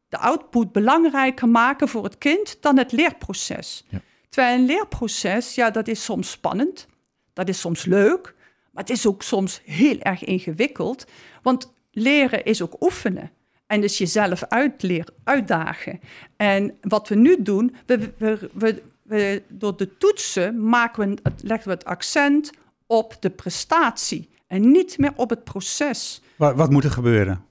de 0.10 0.17
output 0.17 0.72
belangrijker 0.72 1.50
maken 1.50 1.88
voor 1.88 2.03
het 2.03 2.17
kind 2.17 2.58
dan 2.62 2.77
het 2.77 2.91
leerproces. 2.91 3.86
Ja. 3.89 4.00
Terwijl 4.29 4.60
een 4.60 4.65
leerproces, 4.65 5.55
ja, 5.55 5.69
dat 5.72 5.88
is 5.88 6.03
soms 6.03 6.31
spannend, 6.31 6.88
dat 7.34 7.50
is 7.50 7.60
soms 7.60 7.86
leuk, 7.86 8.36
maar 8.79 8.88
het 8.88 8.98
is 8.98 9.07
ook 9.07 9.21
soms 9.24 9.62
heel 9.65 10.00
erg 10.00 10.24
ingewikkeld. 10.24 11.05
Want 11.41 11.74
leren 11.91 12.43
is 12.43 12.62
ook 12.62 12.75
oefenen. 12.83 13.31
En 13.67 13.81
dus 13.81 13.98
jezelf 13.98 14.43
uitleer, 14.43 15.07
uitdagen. 15.24 16.00
En 16.38 16.77
wat 16.81 17.07
we 17.07 17.15
nu 17.15 17.41
doen, 17.41 17.75
we, 17.86 18.12
we, 18.17 18.50
we, 18.53 18.81
we- 19.03 19.43
door 19.48 19.77
de 19.77 19.98
toetsen 19.98 20.69
maken 20.69 21.09
we, 21.09 21.17
het- 21.24 21.41
leggen 21.43 21.67
we 21.67 21.74
het 21.74 21.86
accent 21.86 22.51
op 22.88 23.15
de 23.19 23.29
prestatie 23.29 24.29
en 24.48 24.71
niet 24.71 24.98
meer 24.98 25.12
op 25.15 25.29
het 25.29 25.43
proces. 25.43 26.21
Wat, 26.36 26.55
wat 26.55 26.69
moet 26.69 26.83
er 26.83 26.91
gebeuren? 26.91 27.43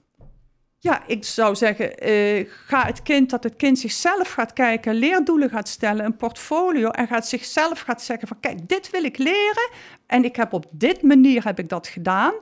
Ja, 0.81 1.03
ik 1.07 1.23
zou 1.25 1.55
zeggen, 1.55 1.97
eh, 1.97 2.45
ga 2.65 2.85
het 2.85 3.01
kind 3.03 3.29
dat 3.29 3.43
het 3.43 3.55
kind 3.55 3.79
zichzelf 3.79 4.31
gaat 4.31 4.53
kijken, 4.53 4.93
leerdoelen 4.95 5.49
gaat 5.49 5.67
stellen, 5.67 6.05
een 6.05 6.15
portfolio 6.15 6.89
en 6.89 7.07
gaat 7.07 7.27
zichzelf 7.27 7.79
gaat 7.79 8.01
zeggen 8.01 8.27
van 8.27 8.39
kijk, 8.39 8.67
dit 8.69 8.89
wil 8.89 9.03
ik 9.03 9.17
leren 9.17 9.69
en 10.09 10.23
ik 10.23 10.35
heb 10.35 10.53
op 10.53 10.65
dit 10.71 11.01
manier 11.01 11.43
heb 11.43 11.59
ik 11.59 11.69
dat 11.69 11.87
gedaan. 11.87 12.33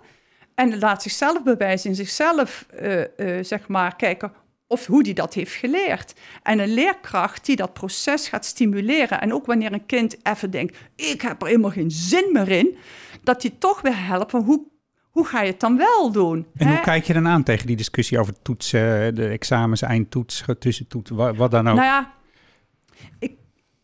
En 0.56 0.80
laat 0.80 1.02
zichzelf 1.02 1.44
bewijzen 1.44 1.90
in 1.90 1.96
zichzelf, 1.96 2.66
eh, 2.70 3.38
eh, 3.38 3.46
zeg 3.46 3.68
maar, 3.68 3.96
kijken 3.96 4.32
of 4.68 4.86
hoe 4.86 5.04
die 5.04 5.14
dat 5.14 5.34
heeft 5.34 5.54
geleerd. 5.54 6.14
En 6.44 6.60
een 6.60 6.74
leerkracht 6.74 7.46
die 7.46 7.56
dat 7.56 7.74
proces 7.74 8.28
gaat 8.28 8.46
stimuleren. 8.46 9.22
En 9.22 9.34
ook 9.34 9.46
wanneer 9.46 9.74
een 9.74 9.86
kind 9.86 10.18
even 10.24 10.52
denkt, 10.52 10.78
ik 10.96 11.22
heb 11.22 11.42
er 11.42 11.48
helemaal 11.48 11.72
geen 11.72 11.92
zin 11.92 12.30
meer 12.32 12.50
in, 12.50 12.78
dat 13.24 13.42
die 13.42 13.58
toch 13.58 13.82
weer 13.82 14.06
helpt 14.06 14.32
van 14.32 14.44
hoe, 14.44 14.62
hoe 15.10 15.26
ga 15.26 15.42
je 15.42 15.52
het 15.52 15.60
dan 15.60 15.78
wel 15.78 16.12
doen? 16.12 16.46
En 16.56 16.68
hè? 16.68 16.74
hoe 16.74 16.84
kijk 16.84 17.04
je 17.04 17.14
dan 17.14 17.28
aan 17.28 17.44
tegen 17.44 17.68
die 17.68 17.76
discussie 17.76 18.20
over 18.20 18.42
toetsen, 18.42 19.16
de 19.16 19.28
examens, 19.28 19.82
eindtoets, 19.82 20.44
tussentoets, 20.60 21.10
wat, 21.10 21.36
wat 21.36 21.52
dan 21.52 21.68
ook? 21.68 21.76
Nou 21.76 21.88
ja, 21.88 22.14
ik, 23.20 23.32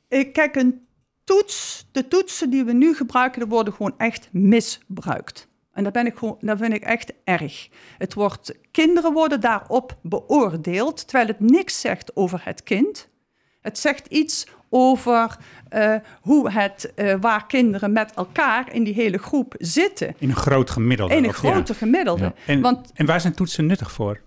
ik, 0.08 0.34
kijk, 0.34 0.56
een 0.56 0.82
toets, 1.24 1.88
de 1.92 2.08
toetsen 2.08 2.50
die 2.50 2.64
we 2.64 2.74
nu 2.74 2.96
gebruiken, 2.96 3.40
die 3.40 3.50
worden 3.50 3.74
gewoon 3.74 3.94
echt 3.98 4.30
misbruikt. 4.32 5.48
En 5.74 5.84
dat, 5.84 5.94
ben 5.94 6.06
ik 6.06 6.18
gewoon, 6.18 6.38
dat 6.40 6.58
vind 6.58 6.74
ik 6.74 6.84
echt 6.84 7.14
erg. 7.24 7.70
Het 7.98 8.14
wordt, 8.14 8.54
kinderen 8.72 9.14
worden 9.14 9.42
daarop 9.42 9.98
beoordeeld, 10.02 11.08
terwijl 11.08 11.28
het 11.28 11.40
niks 11.40 11.82
zegt 11.82 12.16
over 12.16 12.42
het 12.44 12.64
kind. 12.64 13.10
Het 13.62 13.80
zegt 13.80 14.08
iets 14.08 14.48
over 14.70 15.38
eh, 15.70 15.96
hoe 16.22 16.52
het, 16.52 16.94
eh, 16.96 17.16
waar 17.20 17.46
kinderen 17.46 17.92
met 17.92 18.14
elkaar 18.14 18.74
in 18.74 18.84
die 18.84 18.94
hele 18.94 19.18
groep 19.18 19.56
zitten. 19.58 20.16
in 20.18 20.30
een 20.30 20.36
groot 20.36 20.70
gemiddelde. 20.70 21.14
In 21.14 21.24
een 21.24 21.30
ja. 21.30 21.36
grote 21.36 21.74
gemiddelde. 21.74 22.24
Ja. 22.24 22.34
En, 22.46 22.62
Want 22.62 22.92
en 22.94 23.06
waar 23.06 23.22
zijn 23.22 23.34
toetsen 23.34 23.66
nuttig 23.66 23.92
voor? 23.92 24.22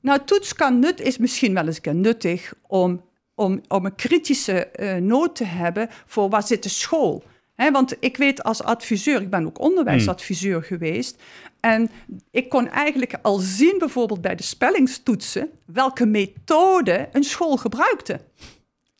nou, 0.00 0.20
toets 0.24 0.54
kan 0.54 0.78
nut, 0.78 1.00
is 1.00 1.18
misschien 1.18 1.54
wel 1.54 1.66
eens 1.66 1.76
een 1.76 1.82
keer 1.82 1.94
nuttig 1.94 2.52
om, 2.66 3.04
om, 3.40 3.60
om 3.68 3.84
een 3.84 3.94
kritische 3.94 4.66
eh, 4.66 4.96
noot 4.96 5.36
te 5.36 5.44
hebben 5.44 5.88
voor 6.06 6.28
waar 6.28 6.46
zit 6.46 6.62
de 6.62 6.68
school. 6.68 7.22
Hè, 7.54 7.70
want 7.70 7.96
ik 8.00 8.16
weet 8.16 8.42
als 8.42 8.62
adviseur, 8.62 9.20
ik 9.20 9.30
ben 9.30 9.46
ook 9.46 9.60
onderwijsadviseur 9.60 10.62
geweest. 10.62 11.22
En 11.60 11.90
ik 12.30 12.48
kon 12.48 12.68
eigenlijk 12.68 13.14
al 13.22 13.38
zien, 13.38 13.74
bijvoorbeeld 13.78 14.20
bij 14.20 14.34
de 14.34 14.42
spellingstoetsen, 14.42 15.50
welke 15.66 16.06
methode 16.06 17.08
een 17.12 17.24
school 17.24 17.56
gebruikte. 17.56 18.20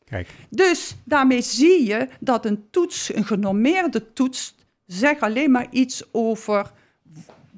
Kijk, 0.05 0.29
Dus 0.49 0.95
daarmee 1.03 1.41
zie 1.41 1.85
je 1.85 2.07
dat 2.19 2.45
een 2.45 2.63
toets, 2.71 3.13
een 3.13 3.25
genormeerde 3.25 4.13
toets, 4.13 4.55
zegt 4.85 5.21
alleen 5.21 5.51
maar 5.51 5.67
iets 5.69 6.03
over 6.11 6.71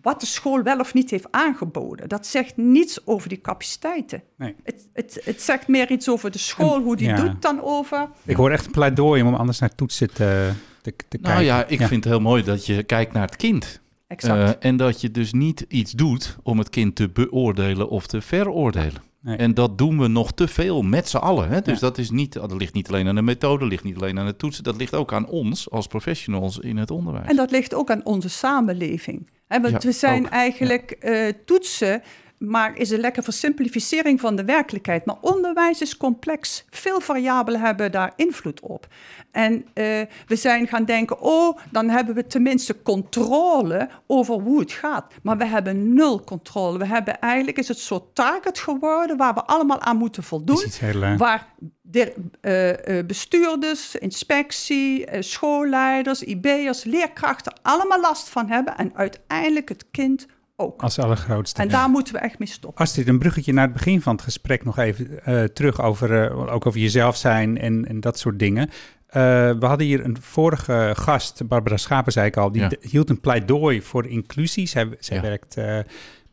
wat 0.04 0.20
de 0.20 0.26
school 0.26 0.64
wel 0.64 0.80
of 0.80 0.94
niet 0.94 1.10
heeft 1.10 1.28
aangeboden. 1.32 2.10
Dat 2.10 2.28
zegt 2.28 2.58
niets 2.58 3.08
over 3.08 3.30
die 3.30 3.42
capaciteiten. 3.42 4.24
nee. 4.38 4.56
Het, 4.64 4.88
het, 4.94 5.22
het 5.24 5.42
zegt 5.42 5.68
meer 5.68 5.92
iets 5.92 6.10
over 6.10 6.32
de 6.32 6.38
school, 6.38 6.82
hoe 6.82 6.96
die 6.96 7.08
ja. 7.08 7.16
doet, 7.16 7.42
dan 7.42 7.62
over... 7.62 8.10
Ik 8.24 8.36
hoor 8.36 8.52
echt 8.52 8.66
een 8.66 8.72
pleidooi 8.72 9.22
om 9.24 9.34
anders 9.34 9.60
naar 9.60 9.76
toetsen 9.76 10.14
te, 10.14 10.52
te, 10.82 10.94
te 10.96 11.18
Nou 11.22 11.36
kijken. 11.36 11.44
ja, 11.44 11.66
ik 11.68 11.78
vind 11.78 12.04
het 12.04 12.14
heel 12.14 12.22
mooi 12.22 12.44
dat 12.44 12.66
je 12.66 12.84
kijkt 12.84 13.14
naar 13.14 13.26
het 13.26 13.36
kind. 13.36 13.82
Exact. 14.08 14.64
Eh, 14.64 14.70
en 14.70 14.78
dat 14.78 15.02
je 15.02 15.12
dus 15.12 15.34
niet 15.34 15.66
iets 15.68 15.92
doet 15.92 16.38
om 16.44 16.58
het 16.58 16.70
kind 16.70 16.96
te 16.96 17.10
beoordelen 17.10 17.90
of 17.90 18.08
te 18.08 18.22
veroordelen. 18.22 19.02
Nee. 19.24 19.38
En 19.38 19.54
dat 19.54 19.78
doen 19.78 20.00
we 20.00 20.08
nog 20.08 20.32
te 20.32 20.48
veel 20.48 20.82
met 20.82 21.10
z'n 21.10 21.18
allen. 21.18 21.50
Hè? 21.50 21.62
Dus 21.62 21.74
Ja. 21.80 21.80
dat, 21.88 21.98
is 21.98 22.10
niet, 22.10 22.34
dat 22.34 22.52
ligt 22.54 22.74
niet 22.74 22.88
alleen 22.88 23.08
aan 23.08 23.16
de 23.16 23.22
methode, 23.22 23.66
ligt 23.66 23.84
niet 23.84 23.96
alleen 23.96 24.20
aan 24.20 24.26
het 24.26 24.40
toetsen. 24.40 24.64
Dat 24.64 24.76
ligt 24.78 24.94
ook 24.96 25.14
aan 25.14 25.28
ons 25.28 25.70
als 25.70 25.88
professionals 25.88 26.60
in 26.60 26.78
het 26.78 26.92
onderwijs. 26.92 27.28
En 27.28 27.36
dat 27.36 27.52
ligt 27.52 27.74
ook 27.74 27.90
aan 27.92 28.06
onze 28.06 28.30
samenleving. 28.30 29.30
Hè, 29.48 29.62
want 29.62 29.74
Ja, 29.84 29.90
we 29.90 29.92
zijn 29.96 30.26
ook, 30.26 30.32
eigenlijk 30.32 30.92
eh, 30.92 31.28
toetsen, 31.46 32.02
maar 32.46 32.78
is 32.78 32.90
een 32.90 33.00
lekker 33.00 33.24
versimplificering 33.24 34.20
van 34.20 34.36
de 34.36 34.46
werkelijkheid. 34.46 35.06
Maar 35.06 35.16
onderwijs 35.22 35.82
is 35.82 35.98
complex. 35.98 36.66
Veel 36.70 37.02
variabelen 37.02 37.60
hebben 37.60 37.92
daar 37.92 38.14
invloed 38.16 38.60
op. 38.60 38.88
En 39.32 39.66
eh, 39.74 39.86
we 40.28 40.36
zijn 40.36 40.68
gaan 40.68 40.86
denken, 40.86 41.22
oh, 41.22 41.58
dan 41.72 41.90
hebben 41.90 42.16
we 42.16 42.28
tenminste 42.28 42.82
controle 42.82 43.90
over 44.08 44.36
hoe 44.36 44.60
het 44.60 44.72
gaat. 44.72 45.14
Maar 45.22 45.38
we 45.38 45.46
hebben 45.46 45.94
nul 45.94 46.24
controle. 46.24 46.78
We 46.78 46.86
hebben 46.86 47.20
eigenlijk, 47.20 47.58
is 47.58 47.68
het 47.68 47.78
een 47.78 47.84
soort 47.84 48.16
target 48.16 48.60
geworden 48.60 49.18
waar 49.18 49.34
we 49.34 49.44
allemaal 49.44 49.82
aan 49.82 49.98
moeten 49.98 50.24
voldoen. 50.24 50.64
heel, 50.80 51.04
eh, 51.04 51.18
Waar 51.18 51.48
de, 51.82 52.14
eh, 52.42 53.06
bestuurders, 53.06 53.96
inspectie, 53.96 55.06
schoolleiders, 55.20 56.24
IB'ers, 56.24 56.84
leerkrachten 56.84 57.54
allemaal 57.62 58.02
last 58.02 58.30
van 58.30 58.50
hebben. 58.50 58.78
En 58.78 58.92
uiteindelijk 58.96 59.70
het 59.70 59.86
kind 59.92 60.26
ook. 60.56 60.82
als 60.82 61.00
allergrootste. 61.00 61.62
En 61.62 61.68
daar 61.70 61.90
moeten 61.90 62.14
we 62.14 62.20
echt 62.20 62.40
mee 62.40 62.48
stoppen. 62.48 62.82
Astrid, 62.84 63.08
een 63.08 63.20
bruggetje 63.20 63.54
naar 63.54 63.64
het 63.64 63.74
begin 63.74 64.02
van 64.02 64.14
het 64.16 64.24
gesprek 64.24 64.64
nog 64.64 64.78
even 64.78 65.26
eh, 65.26 65.44
terug 65.44 65.82
over, 65.82 66.24
eh, 66.32 66.54
ook 66.54 66.66
over 66.66 66.80
jezelf 66.80 67.18
zijn 67.18 67.58
en, 67.58 67.88
en 67.88 68.00
dat 68.00 68.20
soort 68.20 68.40
dingen. 68.40 68.70
Eh, 69.08 69.22
we 69.60 69.66
hadden 69.66 69.88
hier 69.88 70.06
een 70.06 70.18
vorige 70.22 70.92
gast, 70.98 71.48
Barbara 71.48 71.78
Schapen 71.78 72.12
zei 72.12 72.28
ik 72.28 72.38
al, 72.38 72.52
die 72.52 72.62
Ja. 72.62 72.70
hield 72.82 73.10
een 73.10 73.20
pleidooi 73.20 73.82
voor 73.82 74.08
inclusie. 74.08 74.66
Zij, 74.68 74.90
zij 75.00 75.16
Ja. 75.18 75.22
werkt 75.22 75.58
eh, 75.58 75.80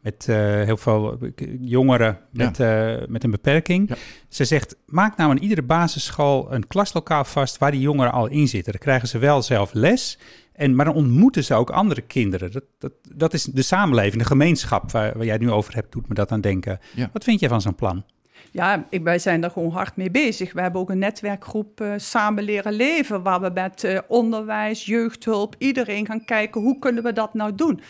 met 0.03 0.27
eh, 0.29 0.37
heel 0.37 0.77
veel 0.77 1.19
jongeren 1.61 2.19
Ja. 2.33 2.45
met, 2.45 2.61
eh, 2.61 2.95
met 3.09 3.25
een 3.25 3.31
beperking. 3.31 3.89
Ja. 3.89 3.95
Ze 4.29 4.45
zegt, 4.45 4.77
maak 4.87 5.17
nou 5.17 5.31
in 5.31 5.43
iedere 5.43 5.63
basisschool 5.63 6.53
een 6.53 6.67
klaslokaal 6.67 7.25
vast 7.25 7.59
waar 7.59 7.71
die 7.71 7.81
jongeren 7.81 8.13
al 8.13 8.27
in 8.27 8.49
zitten. 8.49 8.73
Dan 8.73 8.81
krijgen 8.81 9.09
ze 9.09 9.19
wel 9.19 9.43
zelf 9.43 9.73
les, 9.73 10.19
en, 10.61 10.75
maar 10.75 10.85
dan 10.85 10.95
ontmoeten 10.95 11.45
ze 11.45 11.55
ook 11.55 11.71
andere 11.71 12.01
kinderen. 12.01 12.53
Dat, 12.53 12.65
dat, 12.79 12.93
dat 13.15 13.35
is 13.35 13.45
de 13.45 13.63
samenleving, 13.63 14.23
de 14.23 14.29
gemeenschap 14.29 14.91
waar, 14.91 15.13
waar 15.17 15.25
jij 15.25 15.33
het 15.33 15.43
nu 15.43 15.51
over 15.51 15.75
hebt, 15.75 15.93
doet 15.93 16.09
me 16.09 16.15
dat 16.15 16.31
aan 16.33 16.41
denken. 16.41 16.79
Ja. 16.95 17.11
Wat 17.13 17.25
vind 17.25 17.41
jij 17.41 17.49
van 17.49 17.61
zo'n 17.61 17.75
plan? 17.75 18.05
Ja, 18.51 18.87
ik, 18.91 19.03
wij 19.03 19.19
zijn 19.19 19.41
daar 19.41 19.51
gewoon 19.51 19.71
hard 19.71 19.97
mee 19.97 20.11
bezig. 20.11 20.53
We 20.53 20.61
hebben 20.61 20.81
ook 20.81 20.91
een 20.91 20.99
netwerkgroep 20.99 21.81
eh, 21.81 21.93
Samen 21.97 22.45
Leren 22.45 22.73
Leven, 22.73 23.23
waar 23.23 23.41
we 23.41 23.51
met 23.55 23.85
eh, 23.85 23.99
onderwijs, 24.09 24.85
jeugdhulp, 24.85 25.55
iedereen 25.59 26.07
gaan 26.07 26.25
kijken 26.25 26.61
hoe 26.61 26.79
kunnen 26.79 27.03
we 27.03 27.13
dat 27.13 27.35
nou 27.35 27.55
doen. 27.55 27.81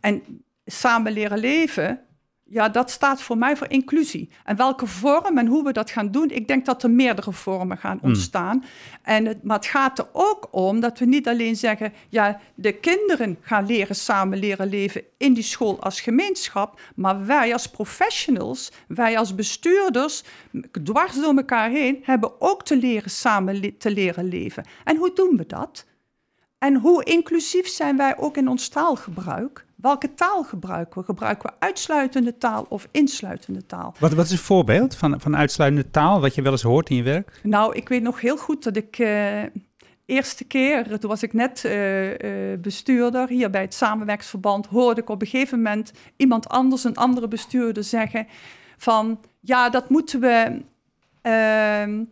En 0.00 0.22
Samen 0.64 1.12
Leren 1.12 1.38
Leven, 1.38 2.00
ja, 2.52 2.68
dat 2.68 2.90
staat 2.90 3.22
voor 3.22 3.38
mij 3.38 3.56
voor 3.56 3.70
inclusie. 3.70 4.28
En 4.44 4.56
welke 4.56 4.86
vorm 4.86 5.38
en 5.38 5.46
hoe 5.46 5.64
we 5.64 5.72
dat 5.72 5.90
gaan 5.90 6.10
doen, 6.10 6.30
ik 6.30 6.48
denk 6.48 6.66
dat 6.66 6.82
er 6.82 6.90
meerdere 6.90 7.32
vormen 7.32 7.78
gaan 7.78 7.98
ontstaan. 8.02 8.64
En 9.02 9.24
het, 9.26 9.42
maar 9.42 9.56
het 9.56 9.66
gaat 9.66 9.98
er 9.98 10.06
ook 10.12 10.48
om 10.50 10.80
dat 10.80 10.98
we 10.98 11.04
niet 11.04 11.28
alleen 11.28 11.56
zeggen, 11.56 11.92
ja, 12.08 12.40
de 12.54 12.72
kinderen 12.72 13.38
gaan 13.40 13.66
leren 13.66 13.96
samen 13.96 14.38
leren 14.38 14.68
leven 14.68 15.02
in 15.16 15.32
die 15.34 15.42
school 15.42 15.82
als 15.82 16.00
gemeenschap, 16.00 16.80
maar 16.94 17.26
wij 17.26 17.52
als 17.52 17.66
professionals, 17.70 18.72
wij 18.88 19.18
als 19.18 19.34
bestuurders, 19.34 20.22
dwars 20.84 21.14
door 21.14 21.36
elkaar 21.36 21.70
heen, 21.70 21.98
hebben 22.02 22.40
ook 22.40 22.64
te 22.64 22.76
leren 22.76 23.10
samen 23.10 23.60
le- 23.60 23.76
te 23.78 23.90
leren 23.90 24.28
leven. 24.28 24.64
En 24.84 24.96
hoe 24.96 25.12
doen 25.14 25.36
we 25.36 25.46
dat? 25.46 25.86
En 26.58 26.76
hoe 26.76 27.04
inclusief 27.04 27.68
zijn 27.68 27.96
wij 27.96 28.18
ook 28.18 28.36
in 28.36 28.48
ons 28.48 28.68
taalgebruik? 28.68 29.64
Welke 29.82 30.14
taal 30.14 30.44
gebruiken 30.44 31.00
we? 31.00 31.04
Gebruiken 31.04 31.48
we 31.48 31.54
uitsluitende 31.58 32.38
taal 32.38 32.66
of 32.68 32.88
insluitende 32.90 33.66
taal? 33.66 33.94
Wat, 33.98 34.12
wat 34.12 34.24
is 34.24 34.32
een 34.32 34.38
voorbeeld 34.38 34.96
van, 34.96 35.20
van 35.20 35.36
uitsluitende 35.36 35.90
taal, 35.90 36.20
wat 36.20 36.34
je 36.34 36.42
wel 36.42 36.52
eens 36.52 36.62
hoort 36.62 36.90
in 36.90 36.96
je 36.96 37.02
werk? 37.02 37.40
Nou, 37.42 37.74
ik 37.74 37.88
weet 37.88 38.02
nog 38.02 38.20
heel 38.20 38.36
goed 38.36 38.64
dat 38.64 38.76
ik 38.76 38.98
eh 38.98 39.42
eerste 40.06 40.44
keer, 40.44 40.98
toen 40.98 41.10
was 41.10 41.22
ik 41.22 41.32
net 41.32 41.64
eh, 41.64 42.52
eh, 42.52 42.60
bestuurder 42.60 43.28
hier 43.28 43.50
bij 43.50 43.60
het 43.60 43.74
samenwerksverband, 43.74 44.66
hoorde 44.66 45.00
ik 45.00 45.08
op 45.08 45.20
een 45.20 45.26
gegeven 45.26 45.62
moment 45.62 45.92
iemand 46.16 46.48
anders, 46.48 46.84
een 46.84 46.96
andere 46.96 47.28
bestuurder 47.28 47.84
zeggen 47.84 48.26
van 48.76 49.20
ja, 49.40 49.70
dat 49.70 49.88
moeten 49.88 50.20
we. 50.20 50.62
ehm, 51.22 52.02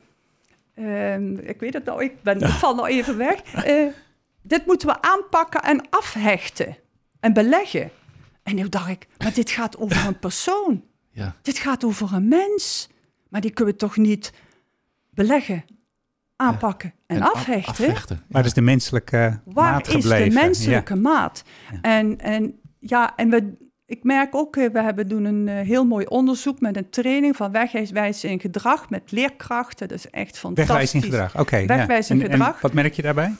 ehm, 0.74 1.37
ik 1.37 1.61
weet 1.61 1.74
het 1.74 1.85
nou, 1.85 2.02
ik, 2.04 2.22
ben, 2.22 2.40
ik 2.40 2.46
val 2.48 2.74
nou 2.74 2.88
even 2.88 3.16
weg. 3.16 3.42
Dit 4.42 4.66
moeten 4.66 4.88
we 4.88 5.02
aanpakken 5.02 5.62
en 5.62 5.88
afhechten 5.90 6.76
en 7.20 7.33
beleggen. 7.33 7.90
En 8.42 8.54
nu 8.54 8.68
dacht 8.68 8.88
ik, 8.88 9.06
maar 9.18 9.33
dit 9.35 9.50
gaat 9.50 9.78
over 9.78 10.06
een 10.06 10.18
persoon. 10.18 10.83
Ja. 11.12 11.35
Dit 11.42 11.59
gaat 11.59 11.85
over 11.85 12.12
een 12.14 12.28
mens. 12.28 12.88
Maar 13.28 13.40
die 13.40 13.50
kunnen 13.50 13.74
we 13.74 13.80
toch 13.80 13.96
niet 13.96 14.33
beleggen, 15.11 15.64
aanpakken 16.37 16.92
en, 17.06 17.22
af- 17.22 17.33
afhechten? 17.35 17.70
afhechten. 17.70 18.20
Waar 18.28 18.44
is 18.44 18.52
de 18.52 18.61
menselijke 18.61 19.40
Waar 19.44 19.72
maat 19.72 19.88
is 19.88 20.04
de 20.04 20.30
menselijke 20.33 20.94
Ja. 20.94 21.00
maat? 21.00 21.42
En, 21.83 22.20
en 22.20 22.61
ja, 22.78 23.16
en 23.16 23.30
we, 23.30 23.52
ik 23.87 24.04
merk 24.04 24.35
ook, 24.35 24.56
eh, 24.56 24.70
we 24.72 24.83
hebben 24.83 25.09
doen 25.09 25.24
een 25.24 25.48
eh, 25.48 25.66
heel 25.66 25.85
mooi 25.87 26.06
onderzoek 26.06 26.61
met 26.61 26.76
een 26.76 26.90
training 26.90 27.37
van 27.37 27.50
wegwijzen 27.52 28.30
in 28.30 28.40
gedrag 28.40 28.90
met 28.90 29.11
leerkrachten. 29.12 29.88
Dat 29.88 29.98
is 29.98 30.11
echt 30.11 30.38
fantastisch. 30.38 30.66
Wegwijzing 30.74 31.04
gedrag, 31.04 31.38
oké. 31.40 31.56
ja. 31.56 31.66
Wegwijzing 31.66 32.20
En- 32.22 32.26
en 32.30 32.33
gedrag. 32.38 32.61
wat 32.61 32.72
merk 32.72 32.94
je 32.94 33.02
daarbij? 33.02 33.35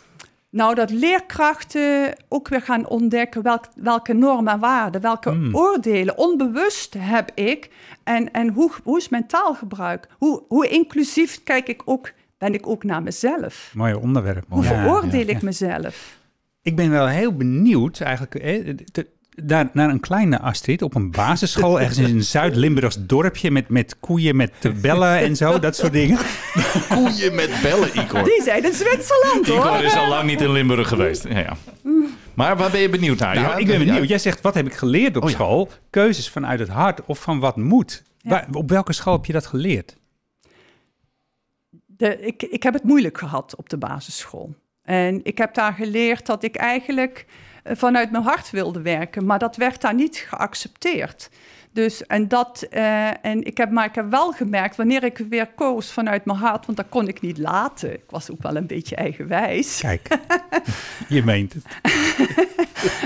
Nou, 0.51 0.75
dat 0.75 0.91
leerkrachten 0.91 2.15
ook 2.29 2.49
weer 2.49 2.63
gaan 2.63 2.89
ontdekken 2.89 3.43
welk, 3.43 3.65
welke 3.75 4.13
normen 4.13 4.53
en 4.53 4.59
waarden, 4.61 5.01
welke 5.01 5.31
Hmm. 5.31 5.57
oordelen, 5.57 6.19
onbewust 6.19 6.95
heb 6.99 7.31
ik 7.35 7.71
en, 8.05 8.33
en 8.33 8.49
hoe, 8.49 8.71
hoe 8.83 8.99
is 8.99 9.09
mijn 9.09 9.27
taalgebruik? 9.27 10.09
Hoe, 10.19 10.43
hoe 10.49 10.69
inclusief 10.69 11.43
kijk 11.43 11.69
ik 11.69 11.83
ook, 11.85 12.13
ben 12.39 12.55
ik 12.55 12.67
ook 12.67 12.85
naar 12.85 13.03
mezelf? 13.03 13.73
Mooi 13.75 13.95
onderwerp. 13.95 14.45
Hoe 14.49 14.63
Ja, 14.63 14.69
veroordeel 14.69 15.27
ja, 15.27 15.35
ik 15.35 15.43
mezelf? 15.43 16.19
Ik 16.63 16.77
ben 16.77 16.91
wel 16.91 17.09
heel 17.09 17.37
benieuwd 17.37 18.01
eigenlijk 18.01 18.35
naar, 19.35 19.71
naar 19.73 19.89
een 19.91 20.01
kleine 20.01 20.41
Astrid 20.41 20.83
op 20.83 20.95
een 20.95 21.11
basisschool, 21.11 21.81
ergens 21.81 21.99
in 21.99 22.05
een 22.05 22.25
Zuid-Limburgs 22.25 22.97
dorpje 23.07 23.51
met, 23.51 23.69
met 23.69 23.97
koeien 24.01 24.37
met 24.37 24.53
bellen 24.81 25.19
en 25.19 25.37
zo, 25.37 25.59
dat 25.59 25.77
soort 25.77 25.93
dingen. 25.93 26.19
Koeien 26.89 27.35
met 27.35 27.51
bellen, 27.63 27.89
Igor. 27.99 28.25
Die 28.25 28.43
zijn 28.43 28.65
in 28.65 28.73
Zwitserland 28.75 29.47
hoor. 29.47 29.57
Igor 29.57 29.85
is 29.85 29.95
al 29.97 30.09
lang 30.09 30.27
niet 30.27 30.41
in 30.41 30.53
Limburg 30.53 30.89
geweest. 30.89 31.29
Ja, 31.29 31.39
ja. 31.39 31.57
Maar 32.35 32.57
waar 32.57 32.71
ben 32.71 32.81
je 32.81 32.89
benieuwd 32.89 33.19
naar? 33.19 33.35
Nou, 33.35 33.47
Ja, 33.47 33.57
ik 33.57 33.67
ben 33.67 33.79
benieuwd. 33.79 34.09
Jij 34.09 34.19
zegt, 34.19 34.41
wat 34.41 34.55
heb 34.55 34.67
ik 34.67 34.75
geleerd 34.75 35.17
op 35.17 35.23
Oh 35.23 35.29
ja. 35.29 35.35
school? 35.35 35.71
Keuzes 35.91 36.29
vanuit 36.31 36.59
het 36.59 36.69
hart 36.69 37.05
of 37.07 37.19
van 37.19 37.39
wat 37.41 37.57
moet. 37.57 38.03
Ja. 38.19 38.31
Waar- 38.31 38.47
op 38.53 38.71
welke 38.71 38.93
school 38.93 39.13
heb 39.13 39.25
je 39.25 39.33
dat 39.33 39.47
geleerd? 39.47 39.97
De, 41.87 42.21
ik, 42.21 42.43
ik 42.43 42.63
heb 42.63 42.75
het 42.75 42.83
moeilijk 42.85 43.19
gehad 43.19 43.57
op 43.57 43.69
de 43.69 43.77
basisschool. 43.77 44.55
En 44.83 45.21
ik 45.23 45.39
heb 45.39 45.55
daar 45.55 45.73
geleerd 45.73 46.27
dat 46.27 46.43
ik 46.43 46.57
eigenlijk 46.57 47.27
vanuit 47.77 48.11
mijn 48.11 48.25
hart 48.25 48.51
wilde 48.51 48.83
werken, 48.83 49.27
maar 49.27 49.39
dat 49.39 49.57
werd 49.57 49.81
daar 49.81 49.95
niet 49.95 50.27
geaccepteerd. 50.29 51.31
Dus 51.73 52.07
en 52.07 52.29
dat, 52.29 52.67
eh, 52.71 53.25
en 53.25 53.45
ik 53.45 53.57
heb, 53.57 53.71
maar 53.71 53.85
ik 53.85 53.95
heb 53.95 54.11
wel 54.11 54.33
gemerkt 54.33 54.77
wanneer 54.77 55.05
ik 55.05 55.19
weer 55.29 55.47
koos 55.47 55.93
vanuit 55.93 56.25
mijn 56.25 56.39
hart, 56.39 56.67
want 56.67 56.79
dat 56.79 56.89
kon 56.89 57.09
ik 57.09 57.21
niet 57.21 57.39
laten. 57.39 57.93
Ik 57.93 58.11
was 58.11 58.31
ook 58.31 58.43
wel 58.43 58.57
een 58.57 58.67
beetje 58.67 58.97
eigenwijs. 58.97 59.79
Kijk, 59.81 60.09
je 61.09 61.23
meent 61.25 61.53
het. 61.53 61.65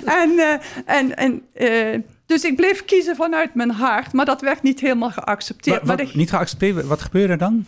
En, 0.04 0.38
eh, 0.38 0.54
en, 0.96 1.16
en, 1.16 1.42
eh, 1.52 2.00
dus 2.26 2.44
ik 2.44 2.56
bleef 2.56 2.84
kiezen 2.84 3.16
vanuit 3.16 3.54
mijn 3.54 3.70
hart, 3.70 4.12
maar 4.12 4.24
dat 4.24 4.40
werd 4.40 4.62
niet 4.62 4.80
helemaal 4.80 5.10
geaccepteerd. 5.10 5.86
Wat, 5.86 5.96
Maar 5.96 6.10
niet 6.12 6.30
geaccepteerd, 6.30 6.86
wat 6.86 7.02
gebeurde 7.02 7.36
dan? 7.36 7.66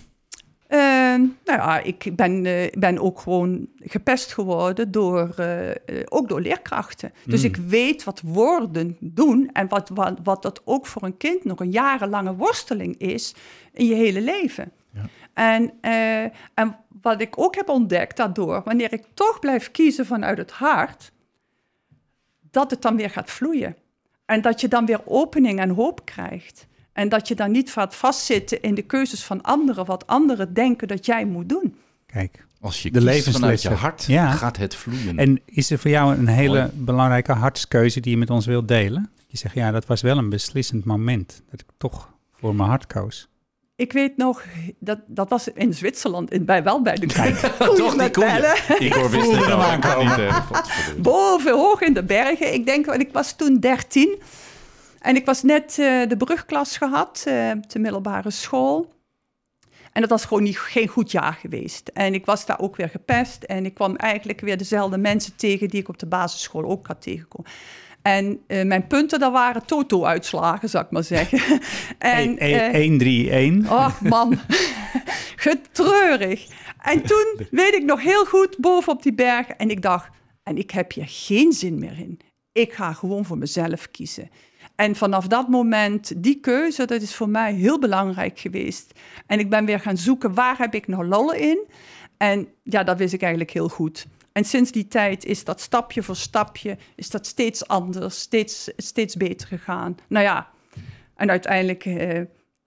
Eh, 0.68 0.78
nou 1.18 1.30
ja, 1.44 1.78
ik 1.78 2.10
ben, 2.16 2.46
eh, 2.46 2.70
ben 2.78 2.98
ook 2.98 3.20
gewoon 3.20 3.68
gepest 3.78 4.32
geworden 4.32 4.90
door, 4.90 5.34
eh, 5.36 5.70
eh, 5.70 5.76
ook 6.08 6.28
door 6.28 6.40
leerkrachten. 6.40 7.12
Dus 7.24 7.40
Mm. 7.40 7.46
ik 7.46 7.56
weet 7.56 8.04
wat 8.04 8.20
woorden 8.20 8.96
doen 9.00 9.50
en 9.52 9.68
wat, 9.68 9.88
wat, 9.88 10.18
wat 10.22 10.42
dat 10.42 10.62
ook 10.64 10.86
voor 10.86 11.02
een 11.02 11.16
kind 11.16 11.44
nog 11.44 11.60
een 11.60 11.70
jarenlange 11.70 12.34
worsteling 12.34 12.98
is 12.98 13.34
in 13.72 13.86
je 13.86 13.94
hele 13.94 14.20
leven. 14.20 14.72
Ja. 14.92 15.02
En, 15.34 15.72
en 16.54 16.76
wat 17.02 17.20
ik 17.20 17.38
ook 17.38 17.54
heb 17.54 17.68
ontdekt 17.68 18.16
daardoor, 18.16 18.62
wanneer 18.64 18.92
ik 18.92 19.04
toch 19.14 19.38
blijf 19.38 19.70
kiezen 19.70 20.06
vanuit 20.06 20.38
het 20.38 20.50
hart, 20.50 21.12
dat 22.50 22.70
het 22.70 22.82
dan 22.82 22.96
weer 22.96 23.10
gaat 23.10 23.30
vloeien. 23.30 23.76
En 24.24 24.40
dat 24.40 24.60
je 24.60 24.68
dan 24.68 24.86
weer 24.86 25.00
opening 25.04 25.60
en 25.60 25.70
hoop 25.70 26.04
krijgt. 26.04 26.66
En 26.96 27.08
dat 27.08 27.28
je 27.28 27.34
dan 27.34 27.50
niet 27.50 27.72
gaat 27.72 27.94
vastzitten 27.94 28.60
in 28.62 28.74
de 28.74 28.82
keuzes 28.82 29.24
van 29.24 29.42
anderen, 29.42 29.84
wat 29.84 30.06
anderen 30.06 30.54
denken 30.54 30.88
dat 30.88 31.06
jij 31.06 31.24
moet 31.24 31.48
doen. 31.48 31.76
Kijk. 32.06 32.44
Als 32.60 32.82
je 32.82 32.90
De 32.90 33.04
kiest 33.04 33.30
vanuit 33.30 33.62
je 33.62 33.68
hart, 33.68 34.04
Ja. 34.04 34.30
gaat 34.30 34.56
het 34.56 34.74
vloeien. 34.74 35.18
En 35.18 35.40
is 35.44 35.70
er 35.70 35.78
voor 35.78 35.90
jou 35.90 36.16
een 36.16 36.26
hele 36.26 36.58
Mooi. 36.58 36.70
belangrijke 36.74 37.32
hartskeuze 37.32 38.00
die 38.00 38.10
je 38.10 38.16
met 38.16 38.30
ons 38.30 38.46
wilt 38.46 38.68
delen? 38.68 39.10
Je 39.26 39.36
zegt, 39.38 39.54
ja, 39.54 39.70
dat 39.70 39.86
was 39.86 40.00
wel 40.02 40.18
een 40.18 40.28
beslissend 40.28 40.84
moment. 40.84 41.42
Dat 41.50 41.60
ik 41.60 41.66
toch 41.78 42.10
voor 42.32 42.54
mijn 42.54 42.68
hart 42.68 42.86
koos. 42.86 43.28
Ik 43.76 43.92
weet 43.92 44.16
nog, 44.16 44.42
dat, 44.78 44.98
dat 45.06 45.28
was 45.30 45.48
in 45.48 45.74
Zwitserland, 45.74 46.30
in, 46.32 46.44
bij, 46.44 46.62
wel 46.62 46.82
bij 46.82 46.94
de 46.94 47.06
Toch 47.58 47.68
koeien 47.76 47.98
die 47.98 48.10
koeien. 48.10 48.40
bellen. 48.40 48.56
Igor 48.78 49.10
wist 49.10 49.30
het 49.30 49.46
wel. 49.46 49.62
aankomen. 49.62 50.16
Niet, 50.18 50.26
eh, 50.26 50.46
boven, 50.98 51.52
hoog 51.54 51.80
in 51.80 51.94
de 51.94 52.02
bergen. 52.04 52.54
Ik 52.54 52.66
denk, 52.66 52.86
want 52.86 53.00
ik 53.00 53.12
was 53.12 53.36
toen 53.36 53.60
13. 53.60 54.18
En 55.06 55.16
ik 55.16 55.24
was 55.24 55.42
net 55.42 55.78
eh, 55.78 56.08
de 56.08 56.16
brugklas 56.16 56.76
gehad, 56.76 57.24
eh 57.26 57.50
de 57.68 57.78
middelbare 57.78 58.30
school. 58.30 58.94
En 59.92 60.00
dat 60.00 60.10
was 60.10 60.24
gewoon 60.24 60.42
niet, 60.42 60.58
geen 60.58 60.88
goed 60.88 61.10
jaar 61.10 61.32
geweest. 61.32 61.88
En 61.88 62.14
ik 62.14 62.26
was 62.26 62.46
daar 62.46 62.60
ook 62.60 62.76
weer 62.76 62.88
gepest. 62.88 63.42
En 63.42 63.64
ik 63.64 63.74
kwam 63.74 63.96
eigenlijk 63.96 64.40
weer 64.40 64.56
dezelfde 64.56 64.98
mensen 64.98 65.36
tegen 65.36 65.68
die 65.68 65.80
ik 65.80 65.88
op 65.88 65.98
de 65.98 66.06
basisschool 66.06 66.64
ook 66.64 66.86
had 66.86 67.02
tegengekomen. 67.02 67.50
En 68.02 68.40
eh, 68.46 68.64
mijn 68.64 68.86
punten, 68.86 69.20
dat 69.20 69.32
waren 69.32 69.66
toto-uitslagen, 69.66 70.68
zou 70.68 70.84
ik 70.84 70.90
maar 70.90 71.04
zeggen. 71.04 71.60
en, 71.98 72.38
eh, 72.38 73.62
1-3-1. 73.64 73.70
Och 73.70 74.00
man, 74.00 74.38
getreurig. 75.46 76.46
En 76.82 77.02
toen 77.02 77.46
weet 77.50 77.74
ik 77.74 77.84
nog 77.84 78.02
heel 78.02 78.24
goed 78.24 78.56
boven 78.58 78.92
op 78.92 79.02
die 79.02 79.14
berg. 79.14 79.46
En 79.48 79.70
ik 79.70 79.82
dacht, 79.82 80.08
en 80.42 80.56
ik 80.56 80.70
heb 80.70 80.92
hier 80.92 81.08
geen 81.08 81.52
zin 81.52 81.78
meer 81.78 81.98
in. 81.98 82.20
Ik 82.52 82.72
ga 82.72 82.92
gewoon 82.92 83.24
voor 83.24 83.38
mezelf 83.38 83.90
kiezen. 83.90 84.30
En 84.76 84.96
vanaf 84.96 85.26
dat 85.26 85.48
moment, 85.48 86.12
die 86.22 86.40
keuze, 86.40 86.84
dat 86.84 87.02
is 87.02 87.14
voor 87.14 87.28
mij 87.28 87.54
heel 87.54 87.78
belangrijk 87.78 88.38
geweest. 88.38 88.92
En 89.26 89.38
ik 89.38 89.50
ben 89.50 89.64
weer 89.64 89.80
gaan 89.80 89.96
zoeken, 89.96 90.34
waar 90.34 90.58
heb 90.58 90.74
ik 90.74 90.86
nou 90.86 91.06
lollen 91.06 91.40
in? 91.40 91.58
En 92.16 92.48
ja, 92.62 92.84
dat 92.84 92.98
wist 92.98 93.12
ik 93.14 93.20
eigenlijk 93.22 93.50
heel 93.50 93.68
goed. 93.68 94.06
En 94.32 94.44
sinds 94.44 94.70
die 94.72 94.88
tijd 94.88 95.24
is 95.24 95.44
dat 95.44 95.60
stapje 95.60 96.02
voor 96.02 96.16
stapje, 96.16 96.76
is 96.94 97.10
dat 97.10 97.26
steeds 97.26 97.68
anders, 97.68 98.20
steeds, 98.20 98.70
steeds 98.76 99.14
beter 99.16 99.48
gegaan. 99.48 99.96
Nou 100.08 100.24
ja, 100.24 100.48
en 101.16 101.30
uiteindelijk 101.30 101.84
eh, 101.84 102.20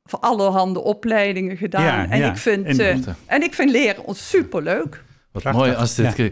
voor 0.04 0.20
allerhande 0.20 0.80
opleidingen 0.84 1.58
gedaan. 1.58 1.84
Ja, 1.84 2.10
en, 2.10 2.20
ja. 2.20 2.30
Ik 2.32 2.38
vind, 2.38 2.66
En- 2.66 2.80
eh, 2.80 3.14
en 3.26 3.44
ik 3.44 3.54
vind 3.54 3.72
leren 3.72 4.06
ons 4.06 4.30
superleuk. 4.30 5.04
Wat 5.32 5.42
Prachtig. 5.42 5.64
mooi 5.66 5.76
als 5.78 5.96
dit... 5.96 6.16
Ja. 6.18 6.30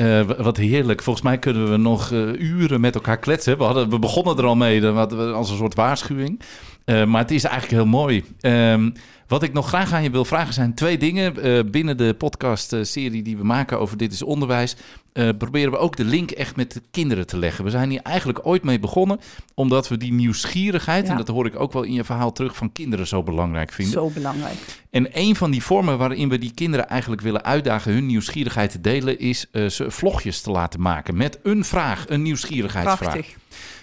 Eh, 0.00 0.20
wat 0.38 0.56
heerlijk. 0.56 1.02
Volgens 1.02 1.24
mij 1.24 1.38
kunnen 1.38 1.70
we 1.70 1.76
nog 1.76 2.12
eh, 2.12 2.40
uren 2.40 2.80
met 2.80 2.94
elkaar 2.94 3.18
kletsen. 3.18 3.58
We, 3.58 3.64
hadden, 3.64 3.90
we 3.90 3.98
begonnen 3.98 4.36
er 4.36 4.44
al 4.44 4.56
mee 4.56 4.80
dat 4.80 5.12
als 5.12 5.50
een 5.50 5.56
soort 5.56 5.74
waarschuwing. 5.74 6.40
Eh, 6.84 7.04
maar 7.04 7.20
het 7.20 7.30
is 7.30 7.44
eigenlijk 7.44 7.74
heel 7.74 7.90
mooi. 7.90 8.24
Ehm, 8.40 8.90
wat 9.26 9.42
ik 9.42 9.52
nog 9.52 9.68
graag 9.68 9.92
aan 9.92 10.02
je 10.02 10.10
wil 10.10 10.24
vragen 10.24 10.54
zijn 10.54 10.74
twee 10.74 10.98
dingen. 10.98 11.42
Eh, 11.42 11.64
binnen 11.70 11.96
de 11.96 12.14
podcast-serie 12.14 13.22
die 13.22 13.36
we 13.36 13.44
maken 13.44 13.80
over 13.80 13.96
Dit 13.96 14.12
is 14.12 14.22
Onderwijs... 14.22 14.76
eh, 15.12 15.28
proberen 15.38 15.70
we 15.70 15.78
ook 15.78 15.96
de 15.96 16.04
link 16.04 16.30
echt 16.30 16.56
met 16.56 16.72
de 16.72 16.82
kinderen 16.90 17.26
te 17.26 17.38
leggen. 17.38 17.64
We 17.64 17.70
zijn 17.70 17.90
hier 17.90 18.00
eigenlijk 18.02 18.46
ooit 18.46 18.62
mee 18.62 18.78
begonnen... 18.78 19.20
omdat 19.54 19.88
we 19.88 19.96
die 19.96 20.12
nieuwsgierigheid... 20.12 21.04
Ja. 21.04 21.10
en 21.10 21.16
dat 21.16 21.28
hoor 21.28 21.46
ik 21.46 21.60
ook 21.60 21.72
wel 21.72 21.82
in 21.82 21.92
je 21.92 22.04
verhaal 22.04 22.32
terug... 22.32 22.56
van 22.56 22.72
kinderen 22.72 23.06
zo 23.06 23.22
belangrijk 23.22 23.72
vinden. 23.72 23.94
Zo 23.94 24.10
belangrijk. 24.10 24.56
En 24.90 25.08
een 25.12 25.36
van 25.36 25.50
die 25.50 25.62
vormen 25.62 25.98
waarin 25.98 26.28
we 26.28 26.38
die 26.38 26.54
kinderen 26.54 26.88
eigenlijk 26.88 27.22
willen 27.22 27.44
uitdagen 27.44 27.92
hun 27.92 28.06
nieuwsgierigheid 28.06 28.70
te 28.70 28.80
delen, 28.80 29.18
is 29.18 29.46
ze 29.50 29.84
vlogjes 29.88 30.40
te 30.40 30.50
laten 30.50 30.80
maken 30.80 31.16
met 31.16 31.38
een 31.42 31.64
vraag, 31.64 32.04
een 32.08 32.22
nieuwsgierigheidsvraag. 32.22 32.98
Prachtig. 32.98 33.36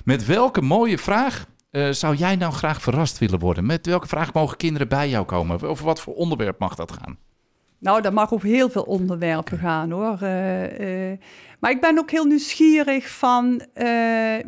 Met 0.03 0.25
welke 0.25 0.61
mooie 0.61 0.97
vraag 0.97 1.45
eh, 1.85 1.91
zou 1.91 2.15
jij 2.15 2.35
nou 2.35 2.53
graag 2.53 2.81
verrast 2.81 3.17
willen 3.17 3.39
worden? 3.39 3.65
Met 3.65 3.85
welke 3.85 4.07
vraag 4.07 4.33
mogen 4.33 4.57
kinderen 4.57 4.87
bij 4.87 5.09
jou 5.09 5.25
komen? 5.25 5.61
Over 5.61 5.85
wat 5.85 6.01
voor 6.01 6.13
onderwerp 6.13 6.59
mag 6.59 6.75
dat 6.75 6.91
gaan? 6.91 7.17
Nou, 7.79 8.01
dat 8.01 8.13
mag 8.13 8.33
over 8.33 8.47
heel 8.47 8.69
veel 8.69 8.83
onderwerpen 8.83 9.57
gaan 9.57 9.91
hoor. 9.91 10.17
Eh, 10.21 11.11
eh, 11.11 11.19
maar 11.59 11.71
ik 11.71 11.81
ben 11.81 11.97
ook 11.97 12.11
heel 12.11 12.25
nieuwsgierig 12.25 13.09
van 13.09 13.61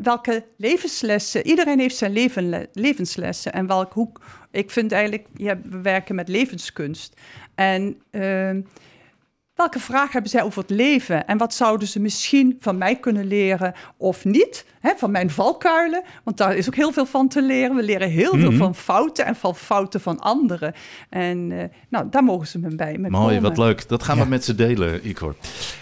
welke 0.02 0.46
levenslessen. 0.58 1.48
Iedereen 1.48 1.80
heeft 1.80 1.98
zijn 1.98 2.12
leven, 2.12 2.68
levenslessen. 2.74 3.54
En 3.54 3.68
welk 3.68 3.94
hoe. 3.94 4.12
Ik 4.52 4.72
vind 4.72 4.92
eigenlijk, 4.92 5.28
ja, 5.34 5.60
we 5.70 5.82
werken 5.82 6.16
met 6.16 6.28
levenskunst. 6.28 7.14
En 7.56 8.02
eh, 8.12 8.56
welke 9.54 9.80
vraag 9.80 10.12
hebben 10.12 10.32
zij 10.32 10.44
over 10.44 10.62
het 10.62 10.70
leven? 10.70 11.28
En 11.28 11.38
wat 11.38 11.54
zouden 11.54 11.88
ze 11.88 12.00
misschien 12.00 12.58
van 12.60 12.78
mij 12.78 12.96
kunnen 12.96 13.26
leren 13.26 13.74
of 13.98 14.26
niet? 14.26 14.66
Hè, 14.80 14.92
van 14.98 15.12
mijn 15.12 15.30
valkuilen, 15.30 16.04
want 16.24 16.38
daar 16.38 16.56
is 16.56 16.68
ook 16.68 16.76
heel 16.76 16.92
veel 16.92 17.06
van 17.06 17.28
te 17.28 17.42
leren. 17.42 17.76
We 17.76 17.84
leren 17.84 18.10
heel 18.10 18.32
veel 18.38 18.50
Mhm. 18.52 18.58
van 18.58 18.76
fouten 18.76 19.26
en 19.26 19.36
van 19.36 19.56
fouten 19.56 20.02
van 20.02 20.20
anderen. 20.20 20.74
En 21.10 21.52
eh, 21.52 21.64
nou, 21.90 22.06
daar 22.10 22.24
mogen 22.24 22.48
ze 22.48 22.60
me 22.60 22.76
bij 22.76 22.98
me 22.98 23.10
Mooi, 23.10 23.26
komen. 23.36 23.42
wat 23.42 23.58
leuk. 23.58 23.88
Dat 23.88 24.04
gaan 24.04 24.18
Ja. 24.18 24.24
we 24.24 24.30
met 24.30 24.44
ze 24.44 24.56
delen, 24.56 25.08
Igor. 25.08 25.36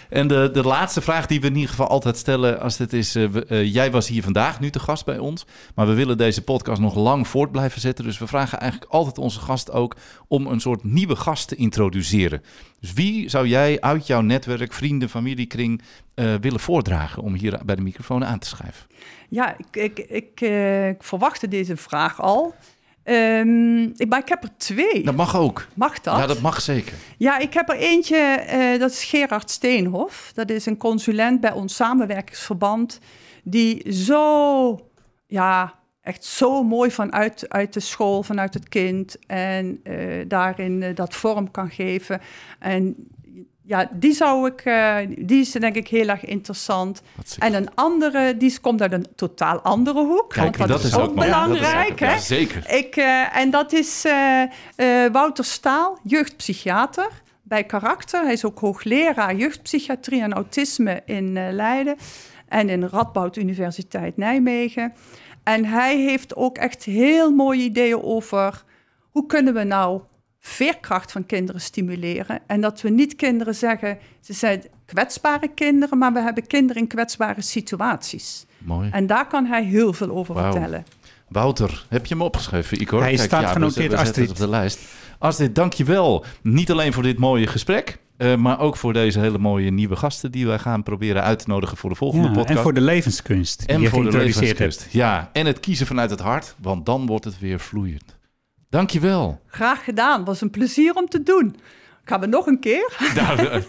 En 0.08 0.28
de, 0.28 0.50
de 0.52 0.62
laatste 0.62 1.00
vraag 1.00 1.26
die 1.26 1.40
we 1.40 1.46
in 1.46 1.54
ieder 1.54 1.70
geval 1.70 1.88
altijd 1.88 2.16
stellen, 2.16 2.60
als 2.60 2.76
dit 2.76 2.92
is, 2.92 3.14
eh, 3.14 3.24
eh, 3.50 3.72
jij 3.74 3.90
was 3.90 4.08
hier 4.08 4.22
vandaag 4.22 4.60
nu 4.60 4.70
te 4.70 4.78
gast 4.80 5.04
bij 5.04 5.18
ons, 5.18 5.46
maar 5.74 5.86
we 5.86 5.94
willen 5.94 6.16
deze 6.16 6.42
podcast 6.44 6.80
nog 6.80 6.94
lang 6.96 7.28
voort 7.28 7.52
blijven 7.52 7.80
zetten. 7.80 8.04
Dus 8.04 8.18
we 8.18 8.26
vragen 8.26 8.60
eigenlijk 8.60 8.90
altijd 8.92 9.18
onze 9.18 9.40
gast 9.40 9.72
ook 9.72 9.96
om 10.28 10.46
een 10.46 10.60
soort 10.60 10.84
nieuwe 10.84 11.16
gast 11.16 11.48
te 11.48 11.56
introduceren. 11.56 12.42
Dus 12.80 12.92
wie 12.92 13.28
zou 13.28 13.46
jij 13.46 13.80
uit 13.80 14.06
jouw 14.06 14.20
netwerk, 14.20 14.72
vrienden, 14.72 15.08
familiekring 15.08 15.82
eh, 16.18 16.34
willen 16.40 16.60
voordragen 16.60 17.22
om 17.22 17.34
hier 17.34 17.60
bij 17.64 17.74
de 17.74 17.82
microfoon 17.82 18.24
aan 18.24 18.38
te 18.38 18.48
schrijven? 18.48 18.86
Ja, 19.28 19.56
ik, 19.56 19.76
ik, 19.76 19.98
ik, 19.98 20.40
eh, 20.40 20.88
ik 20.88 21.02
verwachtte 21.02 21.48
deze 21.48 21.76
vraag 21.76 22.20
al. 22.20 22.54
Ehm, 23.02 23.82
ik, 23.82 24.08
maar 24.08 24.18
ik 24.18 24.28
heb 24.28 24.42
er 24.42 24.56
twee. 24.56 25.04
Dat 25.04 25.16
mag 25.16 25.36
ook. 25.36 25.66
Mag 25.74 26.00
dat? 26.00 26.18
Ja, 26.18 26.26
dat 26.26 26.40
mag 26.40 26.60
zeker. 26.60 26.94
Ja, 27.16 27.38
ik 27.38 27.54
heb 27.54 27.68
er 27.68 27.76
eentje, 27.76 28.16
eh, 28.16 28.80
dat 28.80 28.90
is 28.90 29.04
Gerard 29.04 29.50
Steenhof. 29.50 30.30
Dat 30.34 30.50
is 30.50 30.66
een 30.66 30.76
consulent 30.76 31.40
bij 31.40 31.52
ons 31.52 31.74
samenwerkingsverband. 31.74 32.98
Die 33.42 33.92
zo, 33.92 34.88
ja, 35.26 35.74
echt 36.02 36.24
zo 36.24 36.62
mooi 36.62 36.90
vanuit 36.90 37.48
uit 37.48 37.72
de 37.72 37.80
school, 37.80 38.22
vanuit 38.22 38.54
het 38.54 38.68
kind. 38.68 39.16
En 39.26 39.82
daarin 40.28 40.94
dat 40.94 41.14
vorm 41.14 41.50
kan 41.50 41.70
geven. 41.70 42.20
En 42.58 42.96
ja, 43.68 43.88
die 43.92 44.12
zou 44.12 44.46
ik, 44.46 44.60
eh, 44.60 44.96
die 45.18 45.40
is 45.40 45.50
denk 45.50 45.74
ik 45.74 45.88
heel 45.88 46.08
erg 46.08 46.24
interessant. 46.24 47.02
En 47.38 47.54
een 47.54 47.74
andere, 47.74 48.36
die 48.36 48.60
komt 48.60 48.82
uit 48.82 48.92
een 48.92 49.06
totaal 49.14 49.60
andere 49.60 50.04
hoek. 50.04 50.32
Kijk, 50.32 50.56
want 50.56 50.70
dat, 50.70 50.82
is 50.82 50.96
ook. 50.96 51.14
Ja, 51.16 51.20
is 51.22 51.26
belangrijk. 51.26 51.90
ook- 51.90 51.98
hè? 51.98 52.10
ja, 52.12 52.18
zeker. 52.18 52.70
Ik, 52.74 52.96
eh, 52.96 53.36
en 53.36 53.50
dat 53.50 53.72
is 53.72 54.04
eh, 54.04 55.04
Wouter 55.12 55.44
Staal, 55.44 55.98
jeugdpsychiater 56.02 57.08
bij 57.42 57.64
Karakter. 57.64 58.22
Hij 58.22 58.32
is 58.32 58.44
ook 58.44 58.58
hoogleraar 58.58 59.34
jeugdpsychiatrie 59.34 60.22
en 60.22 60.32
autisme 60.32 61.02
in 61.04 61.52
Leiden 61.54 61.96
en 62.48 62.68
in 62.68 62.84
Radboud 62.84 63.36
Universiteit 63.36 64.16
Nijmegen. 64.16 64.92
En 65.42 65.64
hij 65.64 65.96
heeft 65.96 66.36
ook 66.36 66.58
echt 66.58 66.84
heel 66.84 67.30
mooie 67.30 67.62
ideeën 67.62 68.02
over 68.02 68.64
hoe 69.10 69.26
kunnen 69.26 69.54
we 69.54 69.64
nou 69.64 70.00
veerkracht 70.40 71.12
van 71.12 71.26
kinderen 71.26 71.60
stimuleren. 71.60 72.40
En 72.46 72.60
dat 72.60 72.80
we 72.80 72.88
niet 72.90 73.16
kinderen 73.16 73.54
zeggen, 73.54 73.98
ze 74.20 74.32
zijn 74.32 74.62
kwetsbare 74.86 75.48
kinderen, 75.54 75.98
maar 75.98 76.12
we 76.12 76.20
hebben 76.20 76.46
kinderen 76.46 76.82
in 76.82 76.88
kwetsbare 76.88 77.42
situaties. 77.42 78.46
Mooi. 78.58 78.90
En 78.90 79.06
daar 79.06 79.26
kan 79.26 79.46
hij 79.46 79.64
heel 79.64 79.92
veel 79.92 80.10
over 80.10 80.34
vertellen. 80.36 80.84
Wouter, 81.28 81.86
heb 81.88 82.06
je 82.06 82.14
hem 82.14 82.22
opgeschreven, 82.22 82.80
Igor? 82.80 83.00
Hij 83.02 83.16
staat 83.16 83.42
we 83.44 83.48
genoteerd, 83.48 83.94
Astrid. 83.94 84.30
op 84.30 84.36
de 84.36 84.48
lijst. 84.48 84.80
Astrid, 85.18 85.54
dank 85.54 85.72
je 85.72 85.84
wel. 85.84 86.24
Niet 86.42 86.70
alleen 86.70 86.92
voor 86.92 87.02
dit 87.02 87.18
mooie 87.18 87.46
gesprek, 87.46 87.98
eh, 88.16 88.34
maar 88.36 88.60
ook 88.60 88.76
voor 88.76 88.92
deze 88.92 89.20
hele 89.20 89.38
mooie 89.38 89.70
nieuwe 89.70 89.96
gasten 89.96 90.32
die 90.32 90.46
wij 90.46 90.58
gaan 90.58 90.82
proberen 90.82 91.22
uit 91.22 91.38
te 91.38 91.44
nodigen 91.48 91.76
voor 91.76 91.90
de 91.90 91.96
volgende 91.96 92.26
Ja, 92.28 92.32
podcast. 92.32 92.56
en 92.56 92.62
voor 92.62 92.74
de 92.74 92.80
levenskunst 92.80 93.58
die 93.58 93.68
En 93.68 93.80
je 93.80 93.88
voor 93.88 94.02
de 94.02 94.10
geïntroduceerd 94.10 94.46
hebt. 94.46 94.58
levenskunst. 94.60 94.94
Ja, 94.94 95.30
en 95.32 95.46
het 95.46 95.60
kiezen 95.60 95.86
vanuit 95.86 96.10
het 96.10 96.20
hart, 96.20 96.54
want 96.60 96.86
dan 96.86 97.06
wordt 97.06 97.24
het 97.24 97.38
weer 97.38 97.60
vloeiend. 97.60 98.16
Dank 98.70 98.90
je 98.90 99.00
wel. 99.00 99.40
Graag 99.46 99.84
gedaan. 99.84 100.24
Was 100.24 100.40
een 100.40 100.50
plezier 100.50 100.94
om 100.94 101.08
te 101.08 101.22
doen. 101.22 101.56
Gaan 102.04 102.20
we 102.20 102.26
nog 102.26 102.46
een 102.46 102.60
keer? 102.60 102.92
Nou, 103.14 103.46
eh, 103.46 103.62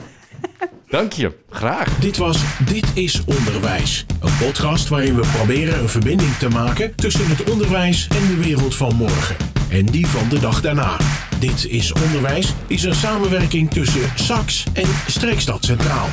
dank 0.87 1.11
je. 1.11 1.37
Graag. 1.49 1.97
Dit 1.99 2.17
was 2.17 2.43
Dit 2.65 2.85
is 2.93 3.23
Onderwijs. 3.25 4.05
Een 4.21 4.37
podcast 4.37 4.87
waarin 4.87 5.15
we 5.15 5.27
proberen 5.35 5.79
een 5.79 5.89
verbinding 5.89 6.33
te 6.35 6.49
maken 6.49 6.95
tussen 6.95 7.27
het 7.29 7.51
onderwijs 7.51 8.07
en 8.07 8.27
de 8.27 8.43
wereld 8.43 8.75
van 8.75 8.95
morgen. 8.95 9.35
En 9.71 9.85
die 9.85 10.07
van 10.07 10.29
de 10.29 10.39
dag 10.39 10.61
daarna. 10.61 10.97
Dit 11.39 11.65
is 11.65 11.93
Onderwijs 11.93 12.53
is 12.67 12.83
een 12.83 12.95
samenwerking 12.95 13.71
tussen 13.71 14.01
SAX 14.15 14.65
en 14.73 14.87
Streekstad 15.07 15.65
Centraal. 15.65 16.07